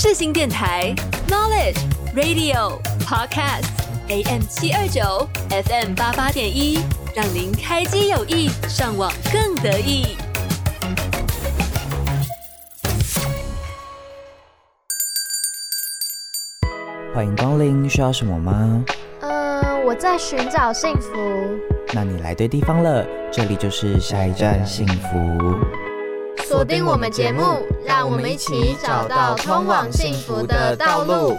[0.00, 0.94] 世新电台
[1.26, 1.80] Knowledge
[2.14, 3.64] Radio Podcast
[4.06, 6.78] AM 七二九 FM 八八点一，
[7.16, 10.16] 让您开机有意，上网更得意。
[17.12, 18.84] 欢迎光临，需要什么吗？
[19.22, 21.10] 嗯，我在寻找幸福。
[21.92, 25.87] 那你来对地方了，这里就是下一站幸福。
[26.48, 27.42] 锁定我们节目，
[27.84, 31.36] 让我们一起找到通往幸福的道路。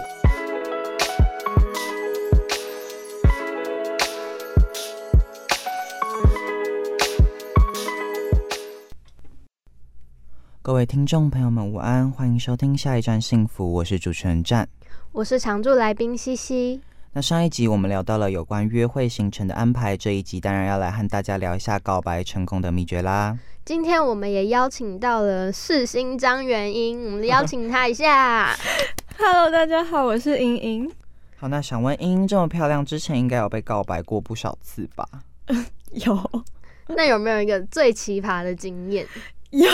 [10.62, 14.68] 各位听众朋友们，午安，欢迎收听下一站幸福，我是主持人战。
[15.10, 16.80] 我是常驻来宾西西。
[17.12, 23.36] 那上一集我们聊到了有关约会行程的安排，这一集当然要来和大家聊一下告白成功的秘诀啦。
[23.64, 28.56] 今天我们也邀请到了世新张元英，我们邀请他一下。
[29.18, 30.92] Hello，大家好，我是莹莹。
[31.36, 35.04] 好，那想问英英这么漂亮，之前应该有被告白过不少次吧？
[35.90, 36.30] 有
[36.94, 39.04] 那有没有一个最奇葩的经验？
[39.50, 39.68] 有，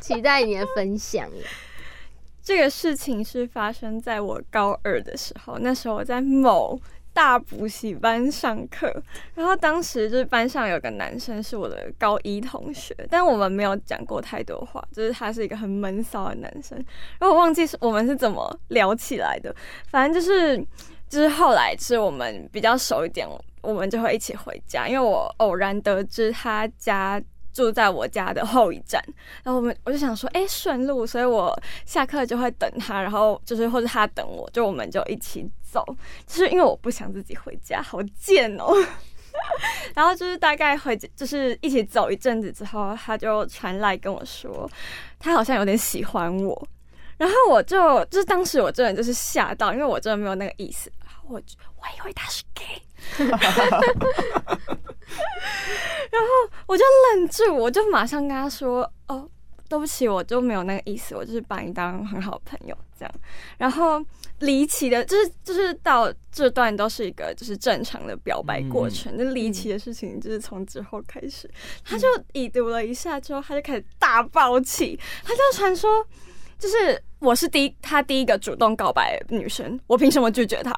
[0.00, 1.42] 期待你的分享耶。
[2.44, 6.78] 这个事情是发生在我高二的时候，那时候我在某
[7.14, 8.92] 大补习班上课，
[9.34, 16.76] 然后当时就是班上有个男生是我的高一同学，但我们没有讲过太多话，就是他是一个很闷骚的男生，
[17.18, 19.54] 然后我忘记是我们是怎么聊起来的，
[19.88, 20.58] 反正就是
[21.08, 23.26] 就是后来是我们比较熟一点，
[23.62, 27.22] 我们就会一起回家，因为我偶然得知他家。
[27.54, 29.02] 住在我家的后一站，
[29.44, 35.82] 然后我们我就想说，哎、顺路，所以我下课就会等他，然后就是或者他等我，就我们就一起走，
[36.26, 38.74] 就是因为我不想自己回家，好贱哦。
[39.94, 44.70] 然后就是大概回就是一起走一阵子之后，他就传来跟我说，
[45.18, 46.68] 他好像有点喜欢我，
[47.16, 50.90] 然后我就就是当时我真的就是吓到，因为我真的没有那个意思，
[51.28, 52.82] 我就我以为他是 gay。
[56.10, 56.28] 然后
[56.66, 59.28] 我就愣住，我就马上跟他说：“哦，
[59.68, 63.14] 对不起，我就没有那个意思，我就是把你当很好朋友这样。”
[63.58, 64.04] 然后
[64.40, 71.50] 离奇的，就是就是到这段都是一个就是正常的表白过程，那、离奇的事情就是从之后开始，
[71.84, 76.06] 他就已读了一下之后，他就开始大爆气，他就传说。
[76.64, 80.72] 就是我是第一，他第一个主动告白的女生，我凭什么拒绝他？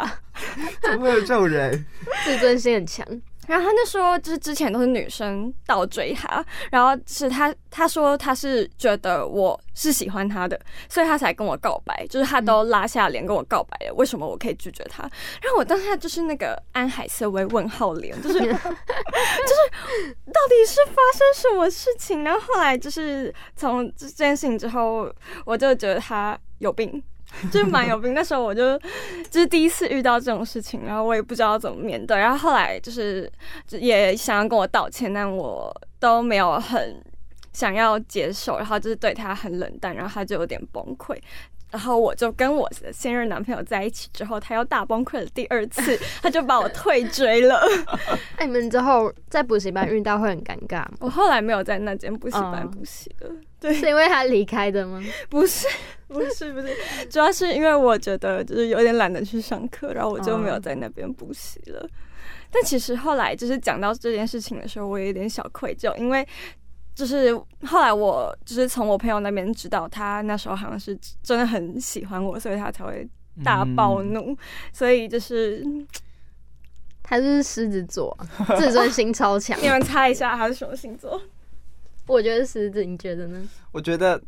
[0.83, 1.87] 怎么会有这种人？
[2.27, 3.07] 自尊心很强。
[3.47, 10.59] 然后他就说，就是之前都是女生倒追他，然后是他他说他是觉得我是喜欢他的，
[10.89, 15.03] 所以他才跟我告白，就是他都拉下脸跟我告白了，为什么我可以拒绝他？
[15.43, 22.25] 然后我当下就是那个安海瑟薇问号脸，就是 就是到底是发生什么事情？
[22.25, 25.13] 然后后来就是从这件事情之后，
[25.45, 27.03] 我就觉得他有病。
[27.53, 28.79] 就是蛮有病，那时候我就
[29.31, 33.31] 就是第一次遇到这种事情，然后我也不知道怎么面对，然后后来就是
[33.71, 37.03] 也想要跟我道歉，但我都没有很
[37.53, 41.17] 想要接受，然后就是对他很冷淡，然后他就有点崩溃。
[41.77, 47.61] 然后我就跟我的现任男朋友在一起之后，他又大崩溃了第二次， 他就把我退追了。
[48.39, 50.93] 那 你们之后在补习班遇到会很尴尬吗？
[51.01, 55.03] 我后来没有在那间补习班补习了，对，是因为他离开的吗？
[55.29, 55.67] 不是，
[56.09, 56.75] 不是，不是，
[57.11, 61.87] 主要是因为我觉得就是有点懒得去上课，然后我就没有在那边补习了。
[62.51, 66.27] 但其实后来就是讲到这件事情的时候，我有点小愧疚，因为。
[66.97, 67.33] 就是
[67.67, 73.07] 后来我就是从我朋友那边知道，他那时候好像是真的很喜欢我，所以他才会
[73.45, 74.33] 大暴怒。
[74.33, 74.37] 嗯、
[74.73, 75.63] 所以就是
[77.03, 78.17] 他就是狮子座，
[78.57, 79.61] 自尊心超强。
[79.63, 81.21] 你们猜一下他是什么星座？
[82.07, 83.47] 我觉得狮子，你觉得呢？
[83.73, 84.19] 我觉得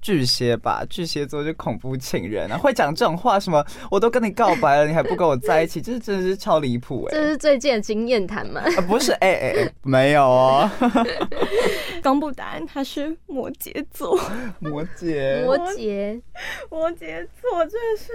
[0.00, 7.10] 巨蟹吧，巨蟹座就恐怖情人啊，会讲这种话，什么我都跟你告白了，你还不跟我在一起，这真的是超离谱哎！
[7.12, 8.60] 这是最近的经验谈吗？
[8.60, 10.70] 啊、不是，哎哎哎，没有哦。
[12.02, 14.18] 公布答案，他是摩羯座。
[14.58, 16.20] 摩羯，摩羯，
[16.70, 18.12] 摩羯座真的是。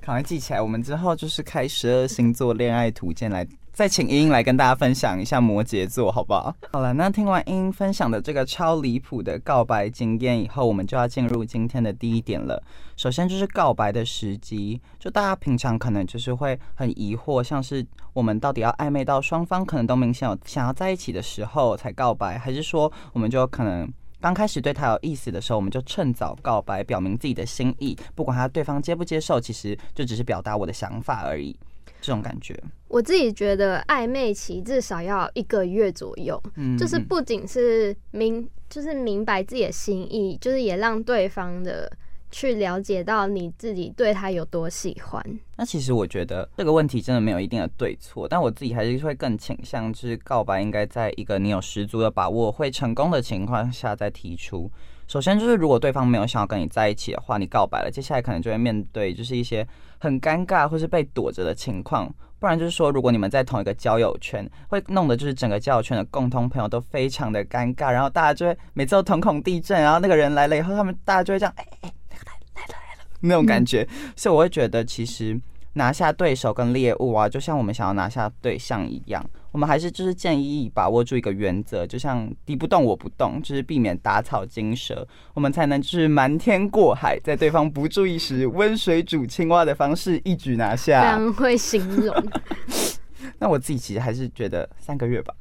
[0.00, 3.46] 赶快记起来，我们之后就是开十二星座恋爱图鉴来，
[3.78, 6.52] 再请英英来跟大家分享一下摩羯座，好不好？
[6.72, 12.60] 好了，那听完英英分享的这个超离谱的告白经验以后，我们就要进入今天的第一点了。
[12.96, 23.88] 首先就是告白的时机，就大家平常可能就是会很疑惑，像是我们到底要暧昧到双方可能都明显有想要在一起的时候才告白，还是说我们就可能。
[24.20, 27.96] 刚开始对他有意思的时候，我们就趁早告白，表明自己的心意。
[28.16, 31.56] 不管他对方接不接受，其实就只是表达我的想法而已。
[32.00, 32.58] 这种感觉，
[32.88, 41.90] 我自己觉得暧昧期至少要一个月左右，嗯就是不仅是明，就是明白自己的心意，就是也让对方的
[42.30, 45.22] 去了解到你自己对他有多喜欢。
[45.56, 54.70] 那其实我觉得这个问题真的没有一定的对错，但我自己还是会更倾向，就是告白应该在一个你有十足的把握会成功的情况下再提出。
[55.08, 59.66] 首先就是如果对方没有想要跟你在一起的话，你告白了，接下来可能就会面对就是一些
[59.98, 62.08] 很尴尬或是被躲着的情况。
[62.38, 75.40] 不然就是说，如果你们在同一个交友圈，会弄得就是整个交友圈的共同朋友都非常的尴尬，然后大家就会每次都瞳孔地震，然后那个人来了以后，他们大家就会这样，哎哎，那个来来了来了那种感觉，所以我会觉得其实。
[75.74, 91.00] 拿下对手跟猎物啊，就像我们想要拿下对象一样，我们还是就是建议把握住一个原则，就像敌不动我不动，就是避免打草惊蛇，我们才能就是瞒天过海，在对方不注意时温水煮青蛙的方式一举拿下。
[91.00, 92.14] 非常会形容。
[93.38, 95.32] 那我自己其实还是觉得三个月吧。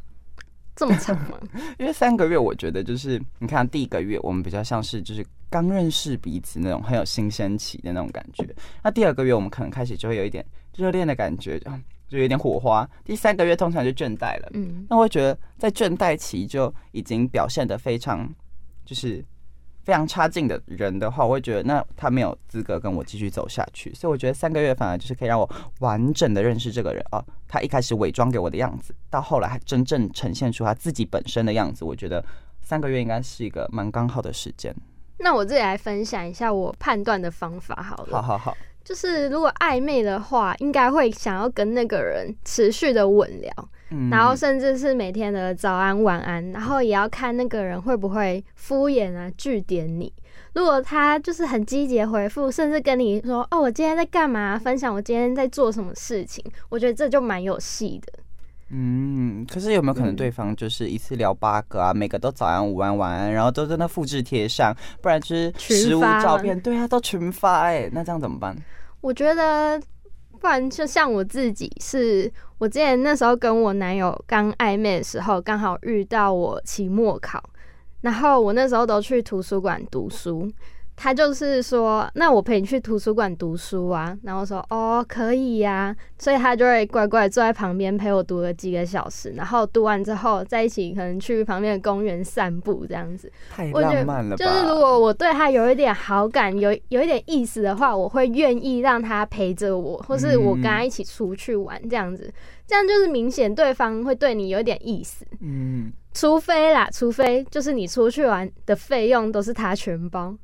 [0.77, 1.37] 这么长吗？
[1.77, 8.47] 因为三个月，我觉得就是你看第一个月，我们比较像是就是刚认识彼此那种很有新鲜期的那种感觉。
[8.81, 10.45] 那第二个月，我们可能开始就会有一点
[10.75, 11.59] 热恋的感觉，
[12.07, 12.89] 就有点火花。
[13.03, 14.49] 第三个月通常就倦怠了。
[14.53, 18.33] 嗯，那我会觉得在倦怠期就已经表现的非常
[18.85, 19.25] 就是。
[19.87, 23.93] 非常差劲的人的话，我会觉得那他没有资格跟我继续走下去。
[23.93, 25.49] 所以我觉得三个月反而就是可以让我
[25.79, 27.23] 完整的认识这个人哦。
[27.47, 31.85] 他一开始伪装给我的样子，到后来还真正呈现出他自己本身的样子。
[31.85, 32.21] 我觉得
[32.59, 34.75] 三个月应该是一个蛮刚好的时间。
[35.19, 38.21] 那我这里来分享一下我判断的方法好了。
[38.21, 38.57] 好好好。
[38.83, 43.69] 就是如果暧昧的话，应该会想要跟那个人持续的稳聊，
[44.11, 50.11] 然后甚至是每天的早安晚安，然后也要看那个人会不会敷衍啊据点你。
[50.53, 58.13] 如果他就是很积极回复，甚至跟你说哦我今天在干嘛，分享我今天在做什么事情，我觉得这就蛮有戏的。
[58.69, 61.93] 嗯，可是有没有可能对方就是一次聊八个啊？
[61.93, 68.53] 每个都早安、午安、晚安，然后都在那复制贴上，不然就是实物照片，对啊，都群发哎，那这样怎么办？
[68.99, 69.79] 我觉得，
[70.39, 77.43] 不然就像我自己，是我之前那时候跟我男友刚暧昧的时候，刚好遇到我期末考，
[78.01, 80.49] 然后我那时候都去图书馆读书。
[80.99, 93.31] 他就是说，那我陪你去图书馆读书啊，然后说哦可以呀，所以他就会乖乖坐在旁边陪我读了几个小时，然后读完之后在一起可能去旁边的公园散步这样子。
[93.51, 94.37] 太浪漫了吧！
[94.37, 102.33] 就是如果我对他有一点好感，有有一点意思的话，我会愿意让他陪着我，或是我跟他一起出去玩这样子，
[102.65, 105.23] 这样就是明显对方会对你有点意思。
[105.41, 110.35] 嗯，除非啦，除非就是你出去玩的费用都是他全包。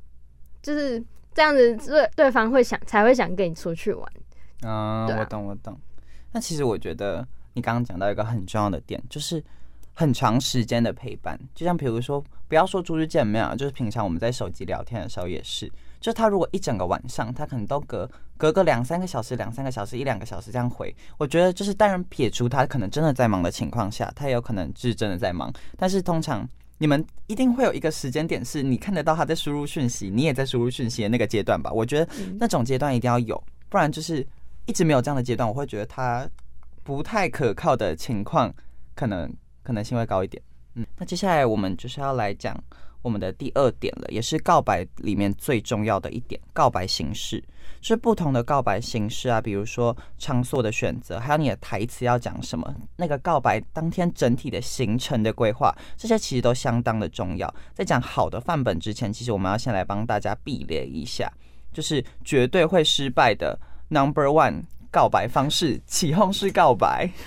[0.64, 0.98] 就是
[1.34, 4.12] 这样子，对对方会想才会想跟你出去玩。
[4.62, 5.78] 啊，我懂我懂。
[6.32, 9.44] 那其实我觉得你刚刚讲到一个很重要的点，就是
[9.92, 11.38] 很长时间的陪伴。
[11.54, 15.70] 就像比如说，不要说出去见面啊，就是平常我们在手机聊天的时候也是。
[16.00, 25.52] 就他如果一整个晚上，他可能都隔隔个两三个小时、两三个小时、一两个小时这样回，我觉得就是当然撇除他可能真的在忙的情况下，他也有可能是真的在忙。
[25.76, 26.48] 但是通常。
[26.78, 31.70] 你们一定会有一个时间点，是你看得到他在输入讯息，你也在输入讯息的那个阶段吧？
[31.72, 34.26] 我觉得那种阶段一定要有，不然就是
[34.66, 36.28] 一直没有这样的阶段，我会觉得他
[36.82, 38.54] 不太可靠的情况，
[38.94, 39.32] 可能
[39.62, 40.42] 可能性会高一点。
[40.74, 42.56] 嗯，那接下来我们就是要来讲。
[43.04, 47.44] 我们的第二点了，也是告白里面最重要的一点，告白形式
[47.82, 57.54] 是不同的告白形式啊，比如说场所的选择，还有你的台词要讲什么，那个告白当天整体的行程的规划，这些其实都相当的重要。
[57.74, 61.30] 在讲好的范本之前，其实我们要先来帮大家避列一下，
[61.74, 64.62] 就是绝对会失败的 Number One
[64.94, 67.10] 告白方式——起哄式告白。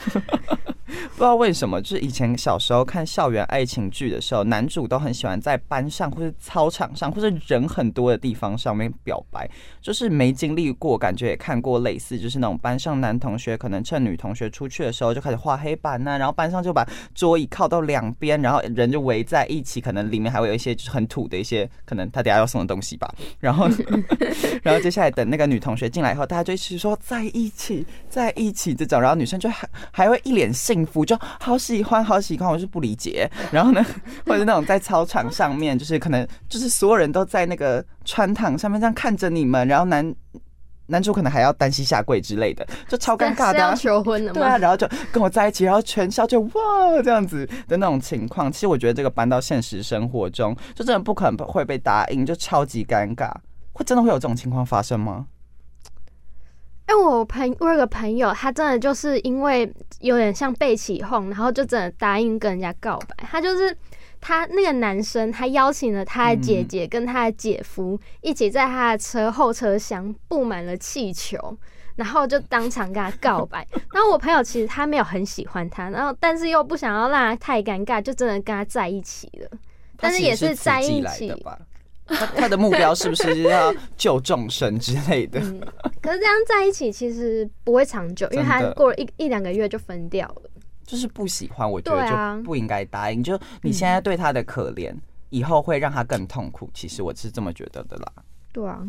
[0.87, 9.49] 不知道为什么，就是以前小时候看校园爱情剧的时候，男主都很喜欢在班上或者操场上或者人很多的地方上面表白。
[9.81, 23.13] 就是没经历过，感觉也看过类似，就是那种班上男同学可能趁女同学出去的时候就开始画黑板呐，然后班上就把桌椅靠到两边，然后人就围在一起，可能里面还会有一些就是很土的一些可能他等下要送的东西吧。
[23.39, 23.67] 然后，
[24.63, 30.87] 然后接下来等那个女同学进来以后，大家就一起说在一，起在一起这种，然后女生就还还会一脸幸。
[30.87, 33.29] 福就好喜欢，好喜欢，我是不理解。
[33.51, 33.85] 然后呢，
[34.25, 40.15] 或者那种在操场上面，就是可能就是所有人都在那个穿堂上面这样看着你们，然后男
[40.85, 43.75] 男主可能还要单膝下跪之类的，就超尴尬的。
[43.75, 44.39] 求婚的吗？
[44.39, 46.51] 对啊，然后就跟我在一起，然后全校就哇
[47.03, 48.49] 这样子的那种情况。
[48.49, 53.29] 其实我觉得这个搬到现实生活中，就真的不可能会被答应，就超级尴尬。
[53.73, 55.27] 会真的会有这种情况发生吗？
[56.89, 63.15] 因为我朋我有个朋友，他真的就是因为有点像被起哄，然后就真的答应跟人家告白。
[63.29, 63.75] 他就是
[64.21, 71.57] 他那个男生他邀请了他的姐姐跟他的姐夫一起在他的车后车厢布满了气球。
[71.97, 79.49] 然后就当场跟他告白，然后我朋友其实他没有很喜欢他，然后但是又不想要让他太尴尬，就真的跟他在一起了。
[79.97, 81.57] 但是也是在一起吧？
[82.07, 85.39] 他他的目标是不是要救众生之类的？
[85.39, 85.61] 嗯，
[86.01, 90.49] 可是这样在一起其实不会长久，因为他过了一一两个月就分掉了。
[90.85, 93.21] 就是不喜欢，我觉得就不应该答应。
[93.21, 94.93] 就你现在对他的可怜，
[95.29, 96.69] 以后会让他更痛苦。
[96.73, 98.11] 其实我是这么觉得的啦。
[98.53, 98.81] 对啊。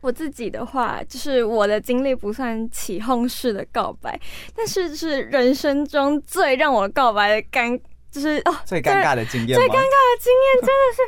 [0.00, 4.16] 我自己的话，就是我的经历不算起哄式的告白，
[4.54, 7.76] 但是是人生中最让我告白的尴，
[8.08, 11.00] 就是哦最尴尬的经验，最尴尬的经验真的是，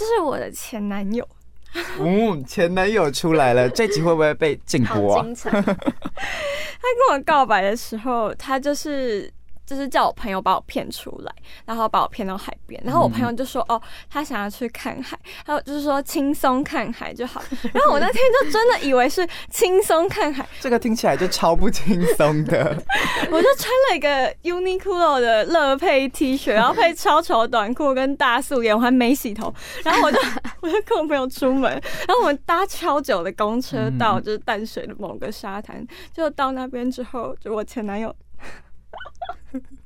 [0.00, 1.28] 就是我的前男友。
[1.98, 5.26] 嗯，前男友出来了，这集会不会被禁播啊？
[5.42, 5.76] 他跟
[7.12, 9.30] 我告白的时候，他就是。
[9.70, 11.32] 就是叫我朋友把我骗出来，
[11.64, 17.40] 然后把我骗到海边，然后我朋友就说：“哦，他想要去看海，还有就是说轻松看海就好。”
[17.72, 22.76] 然后我那天就真的以为是轻松看海，这个听起来就超不轻松的。
[23.30, 30.18] 我就穿了一个 Uniqlo 的乐配 T 恤，然后配超丑短裤跟大素颜，我还没洗头，然后我就
[30.62, 38.12] 我就跟我朋友出门，然后我们搭超久的公车到就是淡水的某个沙滩，就到那边之后，就我前男友。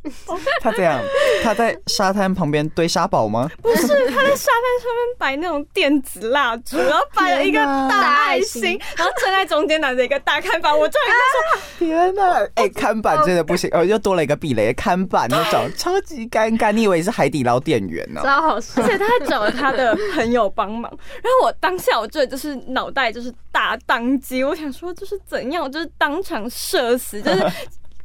[0.61, 1.00] 他这样，
[1.42, 3.50] 他在沙滩旁边堆沙堡吗？
[3.62, 10.78] 不是，他在沙滩上面摆那种电子蜡烛，然后摆了一个大爱心， 然后站在中间拿着一个大看板。
[10.78, 12.46] 我终于说，天哪！
[12.56, 16.70] 哎，看板真的不行，哦，又多了一个避雷看板那种，超级尴尬。
[16.70, 18.20] 你以为是海底捞店员呢？
[18.23, 20.82] 超好笑，而且他还找了他的朋友帮忙。
[21.23, 27.52] 然后我当下，我这就是脑袋就是大宕机，我想说就是怎样，就是当场射死，就是。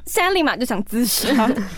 [0.10, 1.28] 现在立马就想自杀，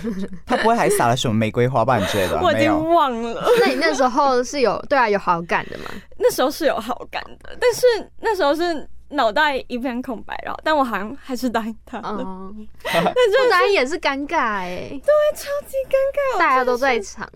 [0.48, 2.40] 他不会还撒了什么玫瑰花瓣之类的？
[2.42, 3.44] 我已经忘了。
[3.60, 5.86] 那你那时候是有对啊有好感的吗？
[6.18, 12.54] 那时候是有好感的，但是那时候是脑袋一片空白，然后但我好像还是答应他了。
[12.86, 15.02] 但这答应也是尴尬哎，对，
[15.36, 17.30] 超级尴尬，大家都在场。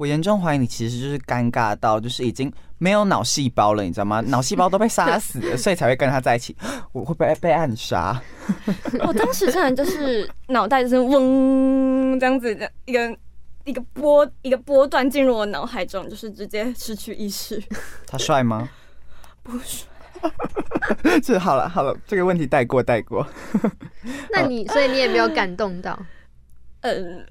[0.00, 4.22] 我严重怀疑你其实就是尴尬到就是已经没有脑细胞了，你知道吗？
[4.28, 6.56] 脑细胞都被杀死了，所以才会跟他在一起。
[6.92, 8.18] 我会被被暗杀。
[9.06, 13.14] 我当时真的就是脑袋就是嗡这样子的一个
[13.64, 17.62] 一个波一个波段进入我脑海中，就是直接失去意识。
[18.06, 18.70] 他帅吗？
[19.42, 19.86] 不帅。
[21.22, 23.26] 这好了好了，这个问题带过带过。
[24.30, 25.98] 那你所以你也没有感动到？
[26.80, 27.26] 嗯。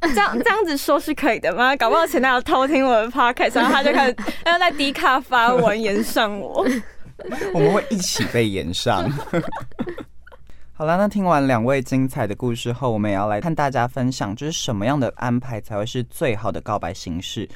[0.14, 1.74] 这样这样子说是可以的吗？
[1.76, 6.64] 搞不好前男友偷听我的 podcast， 然后他就开始要在迪卡发文言上我。
[7.52, 9.10] 我们会一起被延上。
[10.72, 17.48] 好了，那听完两位精彩的故事后，我们也要来看大家分享，就是什么样的安排才会是最好的告白形式。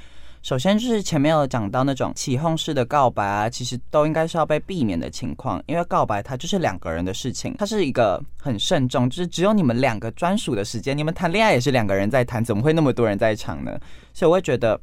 [0.42, 10.98] 首先就是前面有讲到那种起哄式的告白啊，其实都应该是要被避免的情况，因为告白它就是两个人的事情，它是一个很慎重，就是只有你们两个专属的时间。
[10.98, 13.78] 你们谈恋爱也是两个人在谈，怎么会那么多人在场呢？
[14.12, 14.78] 所以我会觉得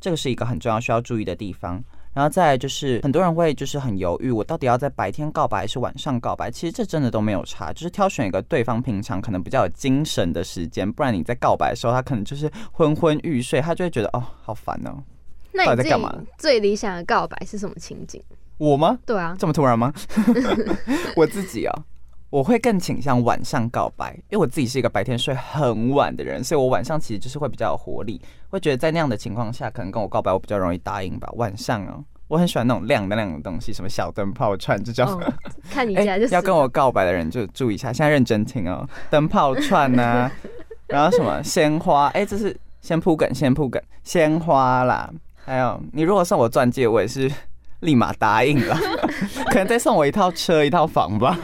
[0.00, 1.80] 这个是一个很重要需要注意的地方。
[2.16, 6.50] 然后再来就是很多人会就是很犹豫，我到底要在白天告白还是晚上告白？
[6.50, 14.96] 其实这真的都没有差，就是挑选一个对方平常可能比较有精神的时间，不然你在告白的时候，他可能就是昏昏欲睡，他就会觉得哦好烦哦。
[15.52, 15.94] 那你自己
[16.38, 18.22] 最理想的告白是什么情景？
[18.56, 18.98] 我吗？
[19.04, 19.92] 对啊，这么突然吗？
[21.16, 21.84] 我自己啊，
[22.28, 31.28] 我会更倾向晚上告白，因为我自己是一个白天睡很晚的人，所以我晚上其实就是会比较有活力，会觉得在那样的情况下，可能跟我告白我比较容易答应吧。
[31.36, 35.22] 晚上啊，我很喜欢那种亮的亮的东西，什么小灯泡串这种。
[35.70, 40.30] 看你家就是要跟我告白的人就注意一下，现在认真听哦， 灯泡串呐，
[40.88, 45.08] 然后什么鲜花，哎，这是先铺梗，先铺梗，鲜花啦。
[45.44, 47.30] 还有，你如果送我钻戒，我也是
[47.80, 48.76] 立马答应了。
[49.50, 51.38] 可能再送我一套车、一套房吧，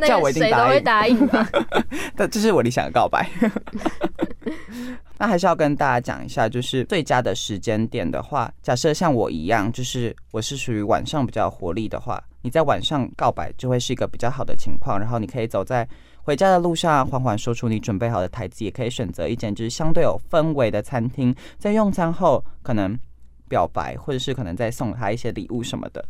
[0.00, 0.84] 这样我一定答应。
[0.84, 1.48] 答应吧。
[2.16, 3.28] 但这是我理想的告白。
[5.18, 14.98] 那还是要跟大家讲一下，就是最佳的时间点的话，假设像我一样，就是我是属于晚上比较活力的话，你在晚上告白就会是一个比较好的情况。
[14.98, 15.88] 然后你可以走在
[16.22, 22.98] 回家的路上，缓缓说出你准备好的台词，也可以选择一间就是相对有氛围的餐厅，在用餐后可能。
[23.52, 26.02] 表白，或者是可能再送他一些礼物什么的，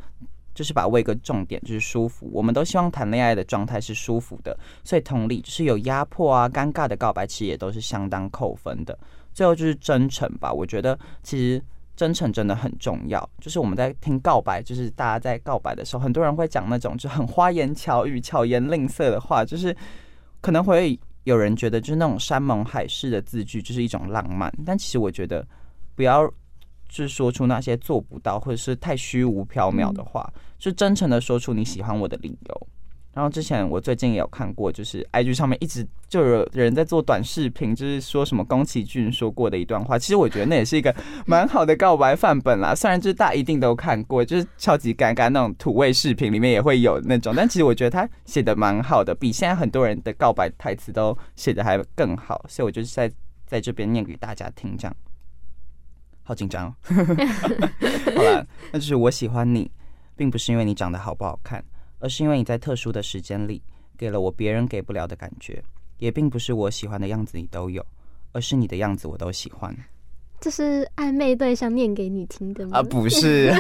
[0.54, 2.30] 就是把握一个重点，就是舒服。
[2.32, 8.96] 我们都希望谈恋爱的状态是舒服的，所以同理，就是有压迫啊、尴尬的告白，其实也都是相当扣分的。
[9.34, 11.60] 最后就是真诚吧，我觉得其实
[11.96, 13.28] 真诚真的很重要。
[13.40, 19.76] 就是我们在听告白，就是大家在告白的时候，很多人会讲那种就很花言巧语、巧言令色的话，就是
[20.40, 25.46] 可能会有人觉得就是那种山盟海誓的字句就是一种浪漫，但其实我觉得
[25.94, 26.30] 不要
[26.92, 32.66] 就是说出那些做不到或者是太虚无缥缈的话，是真诚的说出你喜欢我的理由。
[33.14, 39.98] 然后之前我最近也有看过，就是 IG 上面一直就有人在做短视频，就是说什么宫崎骏说过的一段话。
[39.98, 40.94] 其实我觉得那也是一个
[41.26, 42.74] 蛮好的告白范本啦。
[42.74, 52.42] 虽然就是大家一定都看过，就是超级尴尬那种土味视频里面也会有那种，但其实我觉得他写的蛮好的，比现在很多人的告白台词都写的还更好。
[52.48, 53.12] 所以我就是在
[53.46, 54.96] 在这边念给大家听，这样。
[56.22, 56.74] 好紧张、哦。
[58.16, 59.70] 好了，那就是我喜欢你，
[60.16, 61.62] 并不是因为你长得好不好看。
[62.04, 63.62] 而是因为你在特殊的时间里
[63.96, 65.62] 给了我别人给不了的感觉，
[65.98, 67.80] 也并不是我喜欢的样子你都有，
[68.32, 69.72] 而是你的样子我都喜欢
[70.40, 72.78] 这是暧昧对象念给你听的吗？
[72.78, 72.82] 啊！
[72.82, 73.54] 不是，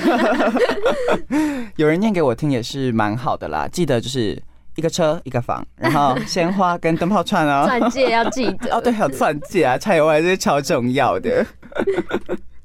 [1.78, 3.68] 有人念给我听也是蛮好的啦。
[3.68, 4.42] 记得就是
[4.74, 11.46] 一个车一个房，然后鲜花跟灯泡串哦，钻戒要记得 哦，对，还有钻戒啊，柴油还是超重要的。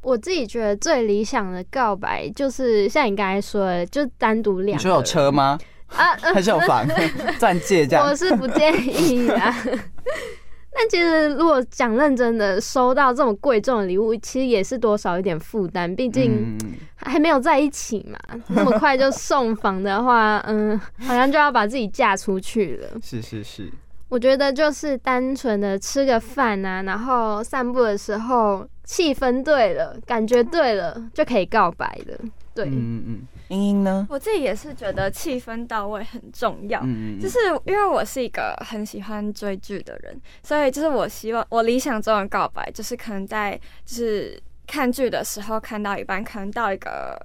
[0.07, 4.77] 我自己觉得最理想的告白就是像你刚才说的，就单独两。
[4.77, 5.59] 你说有车吗？
[5.87, 6.13] 啊？
[6.21, 6.87] 呃还是有房、
[7.37, 8.07] 钻戒这样？
[8.07, 9.53] 我是不建议啊。
[10.79, 18.17] 但其实如果讲认真的，收到这种贵重的礼物，其实也是多少有点负担，毕竟嗯，还没有在一起嘛。
[18.47, 22.89] 那么快就送房的话，嗯，好像就要把自己嫁出去了。
[23.03, 23.69] 是是是，
[24.09, 32.17] 我觉得就是单纯的吃个饭啊，然后散步的时候气氛对了，感觉对了，就可以告白了。
[32.53, 33.27] 对，嗯嗯嗯。
[33.49, 34.05] 英英呢？
[34.09, 36.81] 我自己也是觉得气氛到位很重要。
[36.81, 47.17] 嗯嗯，就是因为我是一个很喜欢追剧的人，所以就是我希望我理想中的告白，就是可能在就是看剧的时候看到一半，可能到一个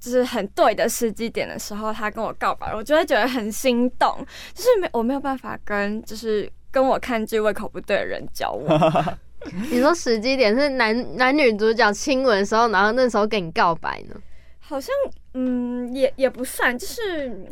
[0.00, 4.26] 就是很对的时机点的时候，他跟我告白，我就会觉得很心动。
[4.54, 9.18] 就是没我没有办法跟就是跟我看剧胃口不对的人交往。
[9.70, 14.16] 你说时机点是男男女主角亲吻的时候，然后那时候跟你告白呢？
[14.58, 14.94] 好像
[15.34, 17.46] 嗯也也不算，就是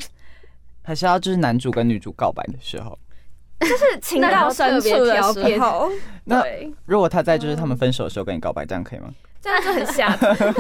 [0.83, 2.99] 还是要就是男主跟女主告白的时候，
[3.61, 5.91] 就是情到深处的时候，
[6.25, 9.13] 那对，如果他在就是他们分手的时候跟你告白，这样可以吗？
[9.41, 10.55] 这样就很吓人。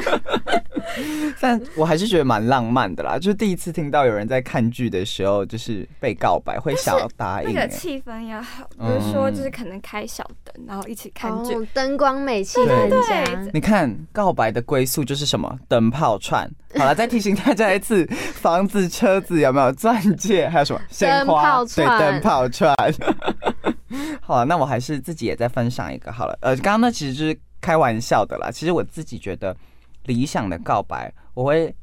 [1.40, 7.54] 但我还是觉得蛮浪漫的啦，就是第一次听到有人在看剧的时候就是被告白，会想要答应、欸。
[7.54, 11.54] 那个气氛要好，比如说就是可能开小灯，然后一起看剧。
[11.54, 15.58] 哦，灯光美，气氛对你看告白的归宿就是什么？
[15.68, 16.48] 灯泡串。
[16.76, 20.48] 好了，再提醒大家一次，房子、车子有没有钻戒？
[20.48, 21.64] 还有什么 鲜花？
[21.64, 22.74] 对，灯泡串灯泡串。
[24.20, 26.36] 好了，那我还是自己也再分享一个好了。
[26.42, 28.50] 呃，刚刚那其实就是开玩笑的啦。
[28.50, 29.56] 其实我自己觉得
[30.04, 31.74] 理想的告白，我会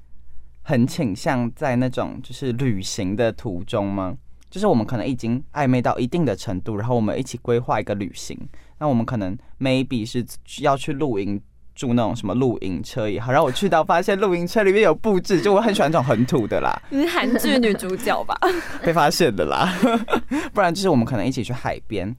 [0.62, 4.16] 很倾向在那种就是旅行的途中吗？
[4.50, 8.38] 就是我们可能已经暧昧到一定的程度，然后我们一起规划一个旅行。
[8.78, 10.26] 那我们可能 maybe 是
[10.62, 11.42] 要去露营，
[11.74, 13.34] 住那种什么露营车也好。
[13.34, 18.38] 然后我去到发现露营车里面有布置，就我很喜欢这种很土的啦， 你是韩剧女主角吧？
[18.82, 19.74] 被发现的啦。
[20.54, 22.16] 不然就是我们可能一起去海边，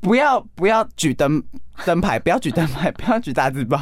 [0.00, 1.42] 不要不要举灯
[1.84, 3.78] 灯牌，不要举灯牌，不要举大字报，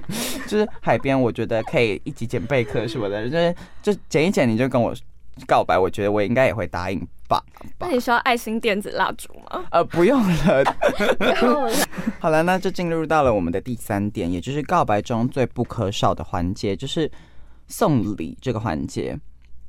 [0.46, 4.94] 就是海边，我觉得可以一起捡贝壳什么的，就是就捡一捡你就跟我
[5.46, 7.42] 告白，我觉得我应该也会答应吧。
[7.78, 9.64] 那你需要爱心电子蜡烛吗？
[9.70, 10.64] 呃，不用了。
[12.20, 17.10] 好了，那就进入到了我们的第三点，也就是告白中最不可少的环节，就是
[17.66, 19.18] 送礼这个环节。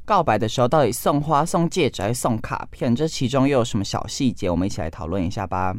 [0.08, 2.96] 告白的时候，到底送花、送戒指还是送卡片？
[2.96, 4.50] 这其中又有什么小细节？
[4.50, 5.76] 我们一起来讨论一下吧。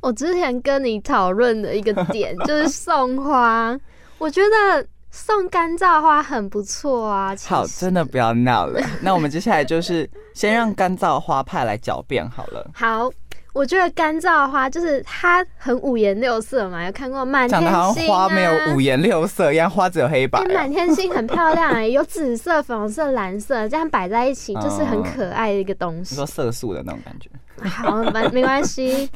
[0.00, 3.76] 我之前跟你讨论的一个点就是送花，
[4.18, 7.34] 我觉得送干燥花很不错啊。
[7.44, 8.80] 好，真的不要闹了。
[9.00, 12.70] 那我们接下来就是先让干燥花派来狡辩好了。
[12.72, 13.10] 好，
[13.52, 26.26] 我觉得干燥花就是它很五颜六色嘛，有看过满天讲的好星、啊、像花没有五颜六色一样，花只有黑白哎，哦、满天星很漂亮哎、有紫色、粉红色、蓝色，这样摆在一起就是很可爱的一个东西你说。
[26.26, 27.28] 色素的那种感觉。
[27.68, 29.08] 好，没没关系，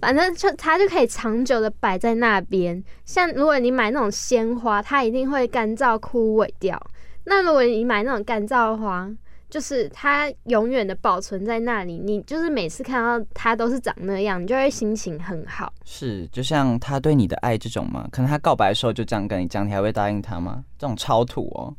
[0.00, 2.82] 反正就它就可以长久的摆在那边。
[3.04, 6.80] 像如果你买那种鲜花，它一定会干燥枯萎掉。
[7.24, 9.08] 那如果你买那种干燥花，
[9.52, 15.70] 就是它永远的保存在那里，你就是每次看到它都是长那样，你就会心情很好。
[15.84, 18.08] 是，就像他对你的爱这种吗？
[18.10, 20.64] 可能他告白的时候就这样跟你讲，你还会答应他吗？
[20.78, 21.76] 这种超土哦。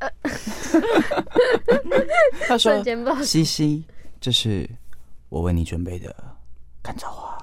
[2.48, 3.84] 他说瞬：“间不知道西西，
[4.20, 4.68] 这是
[5.28, 6.12] 我为你准备的
[6.82, 7.38] 干燥花。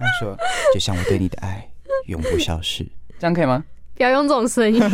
[0.00, 0.34] 他说
[0.72, 1.70] ：“就像我对你的爱，
[2.06, 2.82] 永不消失。”
[3.20, 3.62] 这样可以吗？
[3.98, 4.80] 不要用这种声音。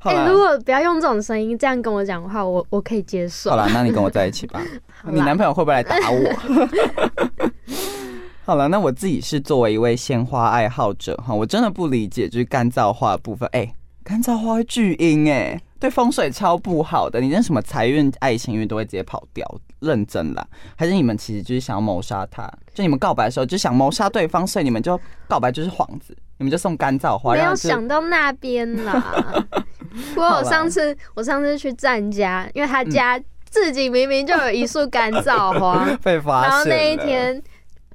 [0.00, 3.50] 哎、如果不要用这种声音这样跟我讲的话，我我可以接受。
[3.50, 4.62] 好了，那你跟我在一起吧。
[5.10, 7.50] 你男朋友会不会来打我？
[8.46, 13.46] 好了，那我自己是作为一位鲜花爱好者哈，我真的不理解就是干燥花的部分。
[13.52, 17.20] 哎、干燥花会聚阴哎，对风水超不好的。
[17.20, 19.44] 你那什么财运、爱情运都会直接跑掉，
[19.80, 20.46] 认真啦？
[20.76, 22.50] 还是你们其实就是想要谋杀他？
[22.72, 29.46] 就你们告白的时候就想谋杀对方，所以你们就告白就是幌子，你们就送干燥花，没有想到那边啦。
[30.14, 36.50] 不过我上次我上次去站家，因为他家自己明明就有一束干燥花， 被发现。
[36.50, 37.42] 然后那一天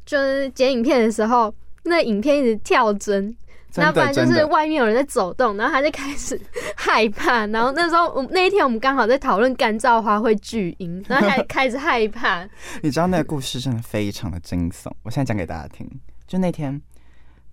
[0.05, 1.53] 就是剪影片的时候，
[1.83, 3.35] 那影片一直跳帧。
[3.71, 6.39] 真那不然就是外面有人在走动，然后他就开始
[6.75, 7.47] 害怕。
[7.47, 12.47] 然后那时候我那一天我们刚好在讨论干燥花会聚阴， 然后他开始害怕。
[12.83, 15.89] 你知道那个故事真的非常的惊悚，我现在讲给大家听。
[16.27, 16.79] 就那天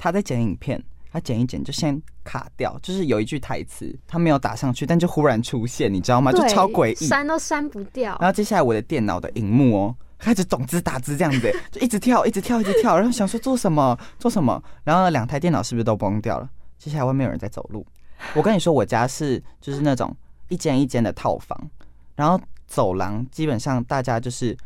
[0.02, 0.82] 他在剪影片，
[1.12, 6.32] 他剪一剪就先卡掉，就是有一句台词他没有打上去，但就忽然出现，你知道吗？
[6.32, 7.06] 就超诡异。
[7.06, 8.16] 删都删不掉。
[8.18, 16.48] 然后接下来我的电脑的荧幕哦，开始总之打字这样子， 就一直跳，一直跳，一直跳，然后想说做什么做什么，然后呢两台电脑是不是都崩掉了？
[16.78, 17.86] 接下来外面有人在走路。
[18.34, 20.16] 我跟你说，我家是就是那种
[20.48, 21.70] 一间一间的套房，
[22.16, 24.56] 然后走廊基本上大家就是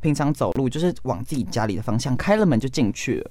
[0.00, 3.30] 平常走路就是往自己家里的方向，开了门就进去了。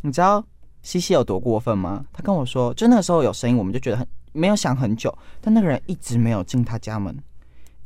[0.00, 0.42] 你知道
[0.84, 2.04] 西西有多过分吗？
[2.12, 7.12] 他跟我说，就那个时候有声音，我们就觉得很没有想很久，但那个人一直没有进他家门。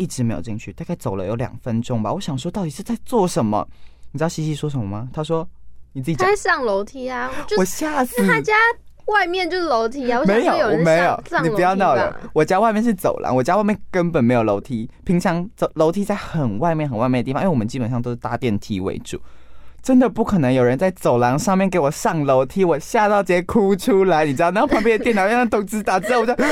[0.00, 2.12] 一直没有进去，大概走了有两分钟吧。
[2.12, 3.66] 我想说，到底是在做什么？
[4.12, 5.08] 你知道西西说什么吗？
[5.12, 5.44] 他说
[5.92, 6.36] ：“你自己在。
[6.36, 8.24] 上楼梯啊，我吓死！
[8.24, 8.54] 他家
[9.06, 10.22] 外面就是楼梯啊。
[10.24, 12.16] 没有，我没有你不要闹了。
[12.32, 14.88] 我家外面是走廊，我家外面根本没有楼梯。
[15.02, 19.20] 平常走楼梯在很外面、很外面的地方，因为我们基本上都是搭电梯为主。
[19.88, 24.50] 真的不可能有人在走廊上面给我上楼梯，我吓到直接哭出来，你知道？
[24.50, 26.44] 然后旁边的电脑让懂字打字，我就他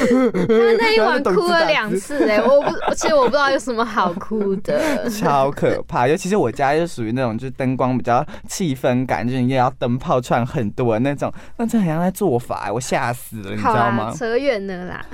[0.79, 1.99] 那一晚哭了两次。
[1.99, 5.07] 次 哎、我不，其实我不知道有什么好哭的。
[5.11, 14.15] 超可怕，尤其是我家就属于那种就是灯光比较气氛感，就是你也要灯泡串很多的那种，那真的很像在做法，我吓死了，你知道吗，？
[14.17, 15.05] 扯远了啦。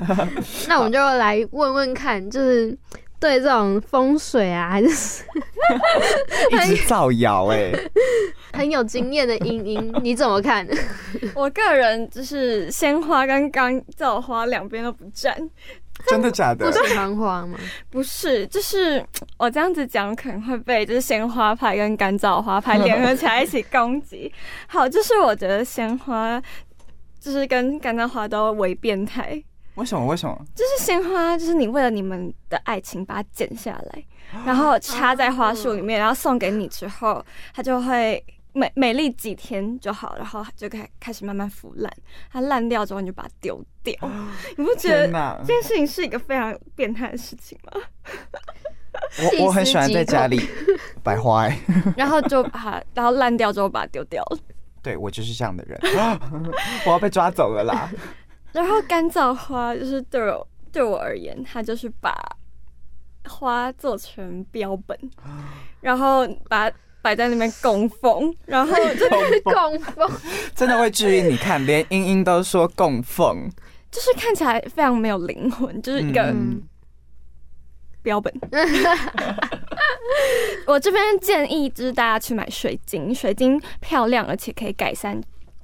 [0.69, 2.79] 那我们就来问问看，就是
[3.23, 5.23] 对这种风水啊，还是
[6.51, 7.73] 一直造谣哎、
[8.53, 10.67] 很有经验的英英，你怎么看？
[11.33, 15.33] 我个人就是鲜花跟干燥花两边都不占，
[16.09, 16.69] 真的假的？
[16.69, 17.57] 不喜欢花吗？
[17.89, 19.01] 不是，就是
[19.39, 24.33] 我这样子讲可能会被就是鲜花派跟干燥花派联合起来一起攻击。
[24.67, 26.43] 好，就是我觉得鲜花
[27.21, 29.41] 就是跟干燥花都为变态，
[29.77, 30.07] 为什么？
[30.07, 30.39] 为什么？
[30.55, 34.05] 就是鲜花，就是你为了你们的爱情把它剪下来，
[34.45, 41.91] 然后插在花束里面，然后送给你之后，它就会美美丽几天就好，然后就开开始慢慢腐烂。
[42.31, 43.95] 它烂掉之后，你就把它丢掉。
[44.57, 45.41] 你不觉得！
[45.47, 47.81] 这件事情是一个非常变态的事情吗？
[49.39, 50.39] 我我很喜欢在家里
[51.03, 51.59] 摆花哎、
[51.97, 54.39] 然后就把它，然后烂掉之后把它丢掉了。
[54.83, 55.81] 对我就是这样的人，
[56.85, 57.89] 我要被抓走了啦！
[58.53, 62.15] 然后干燥花就是对我对我而言，它就是把
[63.29, 64.99] 花做成标本，
[65.81, 69.09] 然后把它摆在那边供奉，然后就
[69.43, 70.11] 供奉，
[70.55, 71.23] 真的会治愈。
[71.23, 73.51] 你看，连英英都说供奉，
[73.91, 76.63] 就是看起来非常没有灵魂，就是一个嗯
[78.03, 78.33] 标本。
[80.67, 85.21] 我这边建议就是大家去买水晶，水晶漂亮，而且可以改善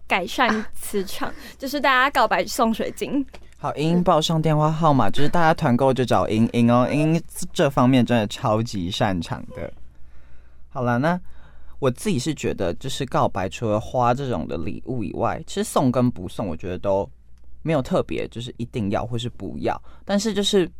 [0.09, 3.25] 改善磁场， 就是大家告白送水晶。
[3.59, 9.73] 好，英英报上电话号码，就是大家团购就找英英哦，英英这方面真的超级擅长的。
[10.69, 11.21] 好了，那
[11.81, 17.09] 我自己是觉得，就是告白除了花这种的礼物以外，其实送跟不送，我觉得都
[17.63, 19.81] 没有特别，就是一定要或是不要。
[20.05, 20.71] 但是就是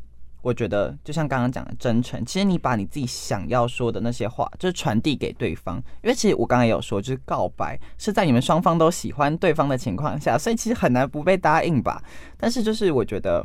[0.41, 5.77] 我觉得，就像刚刚讲的真诚，其实你把你自己想要说的那些话，就是传递给对方。
[6.03, 12.03] 因为其实我刚才也有说，就是告白是在你们双方都喜欢对方的情况下，所以其实很难不被答应吧。
[12.37, 13.45] 但是就是我觉得，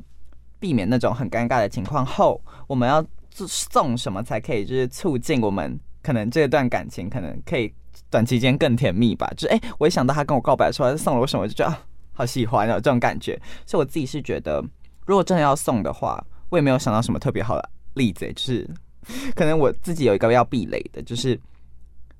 [0.59, 7.73] 避免那种很尴尬的情况后，我们要送什么才可以，就是促进我们可能这段感情可能可以
[8.11, 9.27] 短期间更甜蜜吧。
[9.35, 11.81] 就是哎、我一想到他跟我告白的时候，他送了我什么，就觉得、啊、
[12.13, 13.41] 好喜欢哦，这种感觉。
[13.65, 14.63] 所以我自己是觉得，
[15.07, 18.69] 如果真的要送的话，我也没有想到什么特别好的例子，就是
[19.35, 21.39] 可能我自己有一个要避雷的，就是。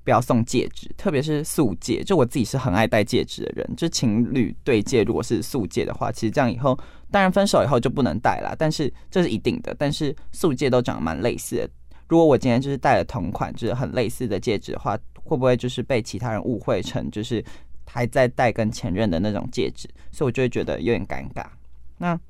[0.02, 2.04] 不要送戒指，特别是素戒。
[2.04, 6.78] 就我自己是很爱戴戒指的人，就情侣对戒如果是素戒的话，其实这样以后
[7.10, 9.74] 当然分手以后就不能戴啦，但是这是一定的。
[9.78, 11.70] 但是素戒都长得蛮类似的，
[12.06, 17.42] 如果我今天就是戴了同款，就是很类似的戒指的话，会不会就是被其他人误会成就是
[17.86, 21.46] 还在戴跟前任的那种戒指，所以我就会觉得有点尴尬。
[21.96, 22.20] 那